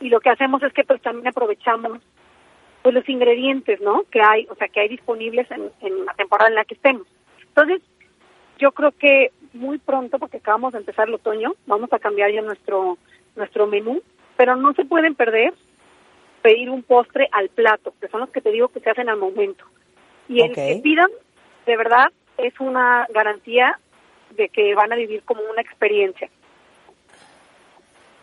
Y 0.00 0.10
lo 0.10 0.20
que 0.20 0.30
hacemos 0.30 0.62
es 0.62 0.72
que 0.72 0.84
pues 0.84 1.00
también 1.00 1.28
aprovechamos 1.28 2.00
pues 2.82 2.94
los 2.94 3.08
ingredientes, 3.08 3.80
¿no? 3.80 4.04
Que 4.10 4.20
hay, 4.20 4.46
o 4.50 4.54
sea, 4.54 4.68
que 4.68 4.80
hay 4.80 4.88
disponibles 4.88 5.50
en, 5.50 5.70
en 5.80 6.04
la 6.04 6.14
temporada 6.14 6.50
en 6.50 6.54
la 6.54 6.64
que 6.64 6.74
estemos. 6.74 7.06
Entonces, 7.48 7.82
yo 8.58 8.72
creo 8.72 8.92
que 8.92 9.32
muy 9.54 9.78
pronto, 9.78 10.18
porque 10.18 10.36
acabamos 10.36 10.72
de 10.72 10.80
empezar 10.80 11.08
el 11.08 11.14
otoño, 11.14 11.54
vamos 11.66 11.92
a 11.92 11.98
cambiar 11.98 12.30
ya 12.30 12.42
nuestro 12.42 12.98
nuestro 13.36 13.66
menú, 13.66 14.02
pero 14.36 14.56
no 14.56 14.72
se 14.74 14.84
pueden 14.84 15.14
perder 15.14 15.54
pedir 16.42 16.70
un 16.70 16.82
postre 16.82 17.28
al 17.32 17.48
plato, 17.48 17.94
que 18.00 18.08
son 18.08 18.20
los 18.20 18.30
que 18.30 18.40
te 18.40 18.50
digo 18.50 18.68
que 18.68 18.80
se 18.80 18.90
hacen 18.90 19.08
al 19.08 19.16
momento. 19.18 19.64
Y 20.28 20.42
el 20.42 20.52
que 20.54 20.80
pidan, 20.82 21.10
de 21.66 21.76
verdad, 21.76 22.06
es 22.38 22.58
una 22.60 23.06
garantía 23.12 23.78
de 24.30 24.48
que 24.48 24.74
van 24.74 24.92
a 24.92 24.96
vivir 24.96 25.22
como 25.24 25.40
una 25.50 25.60
experiencia. 25.62 26.28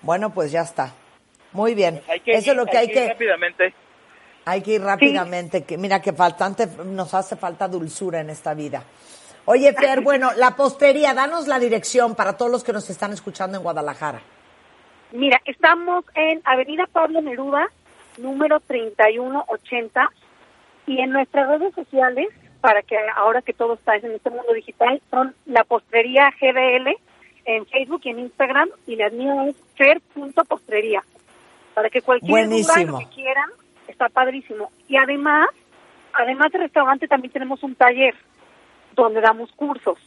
Bueno, 0.02 0.34
pues 0.34 0.52
ya 0.52 0.62
está. 0.62 0.94
Muy 1.54 1.76
bien. 1.76 2.02
Hay 2.10 2.20
que 2.20 2.32
Eso 2.32 2.40
es 2.40 2.48
ir- 2.48 2.56
lo 2.56 2.66
que 2.66 2.78
hay 2.78 2.88
ir 2.88 2.94
que... 2.94 3.08
rápidamente. 3.10 3.74
Hay 4.46 4.62
que 4.62 4.72
ir 4.74 4.82
rápidamente, 4.82 5.64
que 5.64 5.78
mira 5.78 6.02
que 6.02 6.12
faltante, 6.12 6.68
nos 6.86 7.14
hace 7.14 7.38
falta 7.38 7.68
dulzura 7.70 8.20
en 8.20 8.30
esta 8.30 8.54
vida. 8.54 8.84
Oye, 9.46 9.72
Fer, 9.74 10.02
bueno, 10.04 10.32
la 10.36 10.56
postrería, 10.58 11.14
danos 11.14 11.48
la 11.48 11.60
dirección 11.60 12.16
para 12.16 12.36
todos 12.36 12.52
los 12.52 12.64
que 12.64 12.74
nos 12.74 12.90
están 12.90 13.14
escuchando 13.14 13.56
en 13.58 13.64
Guadalajara. 13.64 14.22
Mira, 15.14 15.40
estamos 15.46 16.04
en 16.16 16.42
Avenida 16.44 16.88
Pablo 16.92 17.22
Neruda, 17.22 17.68
número 18.18 18.60
3180, 18.62 20.10
y 20.88 21.02
en 21.02 21.12
nuestras 21.12 21.48
redes 21.50 21.76
sociales, 21.76 22.30
para 22.62 22.82
que 22.82 22.98
ahora 23.16 23.44
que 23.44 23.54
todo 23.54 23.76
está 23.76 23.96
en 23.96 24.12
este 24.12 24.32
mundo 24.32 24.52
digital, 24.54 25.00
son 25.12 25.36
la 25.46 25.66
postrería 25.66 26.32
GDL 26.42 26.98
en 27.46 27.66
Facebook 27.68 28.02
y 28.06 28.10
en 28.10 28.20
Instagram, 28.22 28.70
y 28.88 28.96
la 28.96 29.12
mía 29.12 29.50
es 29.50 29.56
fer.postrería, 29.76 31.04
para 31.76 31.92
que 31.92 32.02
cualquier 32.02 32.50
duda, 32.50 32.84
lo 32.84 32.98
que 32.98 33.08
quieran, 33.14 33.52
está 33.88 34.10
padrísimo. 34.10 34.72
Y 34.88 34.98
además, 34.98 35.48
además 36.14 36.52
del 36.52 36.64
restaurante, 36.64 37.08
también 37.08 37.32
tenemos 37.32 37.62
un 37.62 37.76
taller 37.76 38.16
donde 38.96 39.22
damos 39.22 39.52
cursos. 39.52 40.00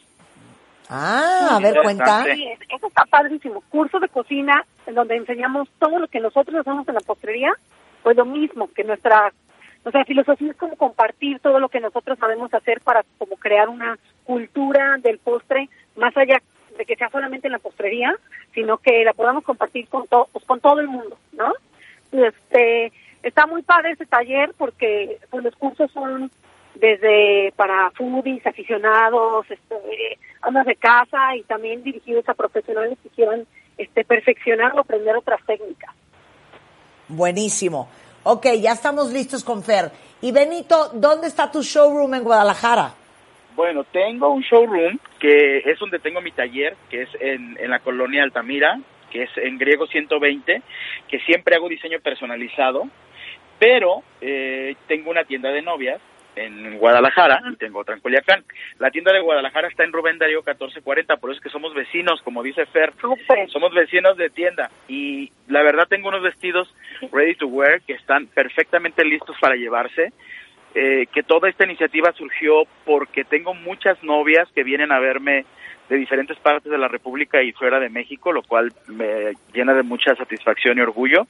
Ah, 0.89 1.57
a 1.57 1.61
ver, 1.61 1.77
cuenta. 1.83 2.25
Sí, 2.25 2.49
eso 2.69 2.87
está 2.87 3.05
padrísimo. 3.05 3.63
Curso 3.69 3.99
de 3.99 4.09
cocina 4.09 4.65
en 4.87 4.95
donde 4.95 5.17
enseñamos 5.17 5.69
todo 5.79 5.99
lo 5.99 6.09
que 6.09 6.21
nosotros 6.21 6.61
hacemos 6.61 6.87
en 6.89 6.95
la 6.95 7.01
postrería, 7.01 7.53
pues 8.03 8.17
lo 8.17 8.25
mismo 8.25 8.69
que 8.73 8.85
nuestra 8.85 9.33
sea, 9.91 10.05
filosofía 10.05 10.51
es 10.51 10.57
como 10.57 10.77
compartir 10.77 11.41
todo 11.41 11.59
lo 11.61 11.69
que 11.69 11.81
nosotros 11.81 12.19
sabemos 12.19 12.53
hacer 12.53 12.81
para 12.81 13.05
como 13.19 13.37
crear 13.37 13.69
una 13.69 13.99
cultura 14.25 14.97
del 14.99 15.19
postre, 15.19 15.69
más 15.97 16.17
allá 16.17 16.43
de 16.77 16.85
que 16.85 16.97
sea 16.97 17.09
solamente 17.11 17.49
en 17.49 17.53
la 17.53 17.59
postrería, 17.59 18.15
sino 18.55 18.79
que 18.79 19.05
la 19.05 19.13
podamos 19.13 19.45
compartir 19.45 19.89
con, 19.89 20.07
todo 20.09 20.29
pues, 20.33 20.45
con 20.45 20.61
todo 20.61 20.81
el 20.81 20.89
mundo, 20.89 21.19
¿no? 21.33 21.53
Este, 22.13 22.93
está 23.23 23.47
muy 23.47 23.63
padre 23.63 23.93
este 23.93 24.07
taller 24.07 24.53
porque 24.59 25.19
pues, 25.31 25.45
los 25.45 25.55
cursos 25.57 25.91
son 25.93 26.31
desde 26.81 27.53
para 27.57 27.91
foodies, 27.93 28.47
aficionados, 28.47 29.47
este, 29.51 30.19
amas 30.43 30.67
de 30.67 30.77
casa 30.77 31.37
y 31.37 31.43
también 31.43 31.83
dirigidos 31.83 32.29
a 32.29 32.35
profesionales 32.35 32.99
que 33.03 33.09
quieran 33.11 33.47
este, 33.79 34.05
perfeccionar 34.05 34.75
o 34.75 34.81
aprender 34.81 35.17
otras 35.17 35.41
técnicas. 35.47 35.95
Buenísimo. 37.09 37.89
Ok, 38.25 38.47
ya 38.61 38.73
estamos 38.73 39.13
listos 39.13 39.45
con 39.45 39.63
Fer. 39.63 39.91
Y 40.21 40.33
Benito, 40.33 40.91
¿dónde 40.95 41.29
está 41.29 41.51
tu 41.51 41.63
showroom 41.63 42.15
en 42.15 42.25
Guadalajara? 42.25 42.95
Bueno, 43.55 43.85
tengo 43.85 44.31
un 44.31 44.43
showroom 44.43 44.99
que 45.19 45.59
es 45.59 45.79
donde 45.79 45.99
tengo 45.99 46.21
mi 46.21 46.33
taller, 46.33 46.77
que 46.91 47.03
es 47.03 47.09
en, 47.21 47.57
en 47.59 47.71
la 47.71 47.79
colonia 47.81 48.23
Altamira, 48.23 48.79
que 49.11 49.23
es 49.23 49.31
en 49.37 49.57
griego 49.57 49.87
120, 49.87 50.63
que 51.09 51.21
siempre 51.21 51.57
hago 51.57 51.69
diseño 51.69 52.01
personalizado, 52.01 52.85
pero 53.59 54.03
eh, 54.21 54.75
tengo 54.87 55.11
una 55.11 55.25
tienda 55.25 55.51
de 55.51 55.63
novias 55.63 56.01
en 56.37 56.79
Guadalajara 56.79 57.43
y 57.53 57.57
tengo 57.57 57.81
otra 57.81 57.95
en 57.95 58.01
Culiacán. 58.01 58.45
La 58.79 58.91
tienda 58.91 59.13
de 59.13 59.21
Guadalajara 59.21 59.69
está 59.69 59.85
en 59.85 59.93
Rubén 59.93 60.19
Darío 60.19 60.39
1440, 60.39 61.17
por 61.17 61.31
eso 61.31 61.39
es 61.39 61.43
que 61.43 61.51
somos 61.51 61.75
vecinos, 61.75 62.21
como 62.23 62.43
dice 62.43 62.67
Fer. 62.67 62.93
Somos 63.49 63.75
vecinos 63.75 64.17
de 64.17 64.31
tienda 64.31 64.71
y 64.87 65.33
la 65.49 65.63
verdad 65.63 65.89
tengo 65.89 66.09
unos 66.09 66.23
vestidos 66.23 66.73
ready 67.13 67.35
to 67.35 67.47
wear 67.47 67.81
que 67.81 67.95
están 67.95 68.27
perfectamente 68.27 69.05
listos 69.05 69.37
para 69.41 69.57
llevarse. 69.57 70.13
Eh, 70.79 71.07
que 71.11 71.23
toda 71.23 71.49
esta 71.49 71.65
iniciativa 71.65 72.13
surgió 72.13 72.65
porque 72.85 73.25
tengo 73.25 73.55
muchas 73.55 74.03
novias 74.05 74.47
que 74.55 74.63
vienen 74.63 74.93
a 74.93 74.99
verme 74.99 75.47
de 75.89 75.97
diferentes 75.97 76.37
partes 76.39 76.71
de 76.71 76.77
la 76.77 76.89
República 76.89 77.43
y 77.43 77.53
fuera 77.53 77.81
de 77.81 77.89
México, 77.89 78.31
lo 78.31 78.43
cual 78.43 78.73
me 78.87 79.33
llena 79.55 79.73
de 79.73 79.83
mucha 79.83 80.15
satisfacción 80.17 80.77
y 80.77 80.83
orgullo. 80.83 81.27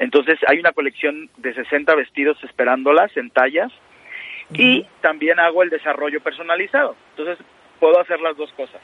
Entonces 0.00 0.40
hay 0.48 0.58
una 0.58 0.72
colección 0.72 1.30
de 1.36 1.54
60 1.54 1.94
vestidos 1.94 2.42
esperándolas 2.42 3.16
en 3.16 3.30
tallas 3.30 3.72
y 4.52 4.84
también 5.00 5.38
hago 5.38 5.62
el 5.62 5.70
desarrollo 5.70 6.20
personalizado. 6.22 6.96
Entonces, 7.16 7.44
puedo 7.78 7.98
hacer 8.00 8.20
las 8.20 8.36
dos 8.36 8.52
cosas. 8.52 8.80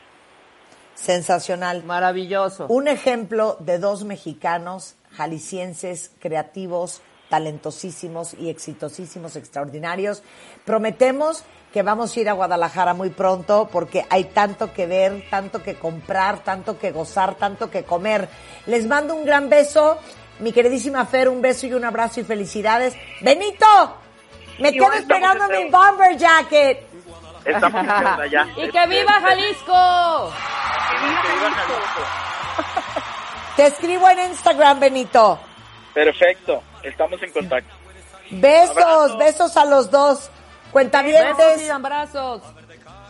Sensacional. 0.95 1.85
Maravilloso. 1.85 2.67
Un 2.69 2.89
ejemplo 2.89 3.57
de 3.61 3.79
dos 3.79 4.05
mexicanos 4.05 4.97
jaliscienses 5.13 6.15
creativos, 6.21 7.03
talentosísimos 7.29 8.35
y 8.35 8.51
exitosísimos, 8.51 9.37
extraordinarios. 9.37 10.23
Prometemos 10.65 11.45
que 11.73 11.83
vamos 11.83 12.17
a 12.17 12.21
ir 12.21 12.29
a 12.29 12.33
Guadalajara 12.33 12.95
muy 12.95 13.11
pronto 13.11 13.69
porque 13.71 14.05
hay 14.09 14.25
tanto 14.25 14.73
que 14.73 14.87
ver, 14.87 15.25
tanto 15.29 15.63
que 15.63 15.75
comprar, 15.75 16.43
tanto 16.43 16.79
que 16.79 16.93
gozar, 16.93 17.35
tanto 17.35 17.71
que 17.71 17.85
comer. 17.85 18.29
Les 18.67 18.87
mando 18.87 19.15
un 19.15 19.25
gran 19.25 19.49
beso. 19.49 19.99
Mi 20.39 20.53
queridísima 20.53 21.05
Fer, 21.07 21.29
un 21.29 21.43
beso 21.43 21.67
y 21.67 21.75
un 21.75 21.85
abrazo 21.85 22.21
y 22.21 22.25
felicidades. 22.25 22.97
Benito, 23.23 23.67
me 24.59 24.73
quedo 24.73 24.93
esperando 24.93 25.49
mi 25.49 25.71
bomber 25.71 26.17
jacket. 26.17 26.87
Estamos 27.45 27.89
allá. 27.89 28.47
¡Y 28.57 28.71
que 28.71 28.87
viva 28.87 29.13
Jalisco! 29.21 30.33
Te 33.57 33.67
escribo 33.67 34.09
en 34.11 34.31
Instagram, 34.31 34.81
Benito. 34.81 35.39
Perfecto, 35.95 36.63
estamos 36.83 37.23
en 37.23 37.33
contacto. 37.33 37.75
Besos, 38.31 39.17
besos 39.17 39.57
a 39.57 39.65
los 39.65 39.91
dos. 39.91 40.31
Cuentavientes. 40.73 41.37
Besos 41.37 41.63
y 41.63 41.71
abrazos. 41.71 42.43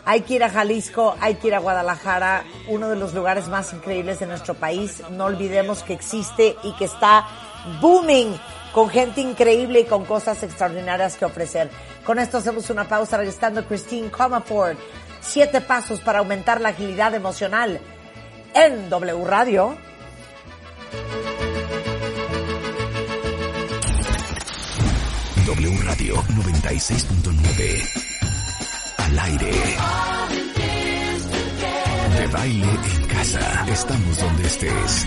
Hay 0.05 0.21
que 0.21 0.35
ir 0.35 0.45
a 0.45 0.51
Jalisco, 0.51 1.17
hay 1.21 1.35
que 1.35 1.49
ir 1.49 1.55
a 1.57 1.59
Guadalajara, 1.59 2.45
uno 2.69 2.89
de 2.89 2.95
los 2.95 3.13
lugares 3.13 3.49
más 3.49 3.73
increíbles 3.73 4.21
de 4.21 4.27
nuestro 4.27 4.55
país. 4.55 5.03
No 5.11 5.25
olvidemos 5.25 5.83
que 5.83 5.95
existe 5.95 6.55
y 6.63 6.73
que 6.75 6.85
está 6.85 7.27
booming 7.81 8.39
con 8.77 8.91
gente 8.91 9.23
increíble 9.23 9.81
y 9.81 9.85
con 9.85 10.05
cosas 10.05 10.43
extraordinarias 10.43 11.17
que 11.17 11.25
ofrecer. 11.25 11.71
Con 12.05 12.19
esto 12.19 12.37
hacemos 12.37 12.69
una 12.69 12.87
pausa 12.87 13.17
regresando 13.17 13.65
Christine 13.65 14.11
Comerford. 14.11 14.77
Siete 15.23 15.63
pasos 15.63 16.01
para 16.01 16.19
aumentar 16.19 16.61
la 16.61 16.69
agilidad 16.69 17.15
emocional 17.15 17.81
en 18.53 18.91
W 18.91 19.25
Radio. 19.25 19.79
W 25.47 25.79
Radio 25.83 26.17
96.9. 26.17 28.05
Al 28.99 29.19
aire. 29.21 29.53
De 32.15 32.27
baile 32.27 32.69
en 32.95 33.07
casa. 33.07 33.67
Estamos 33.71 34.19
donde 34.19 34.47
estés. 34.47 35.07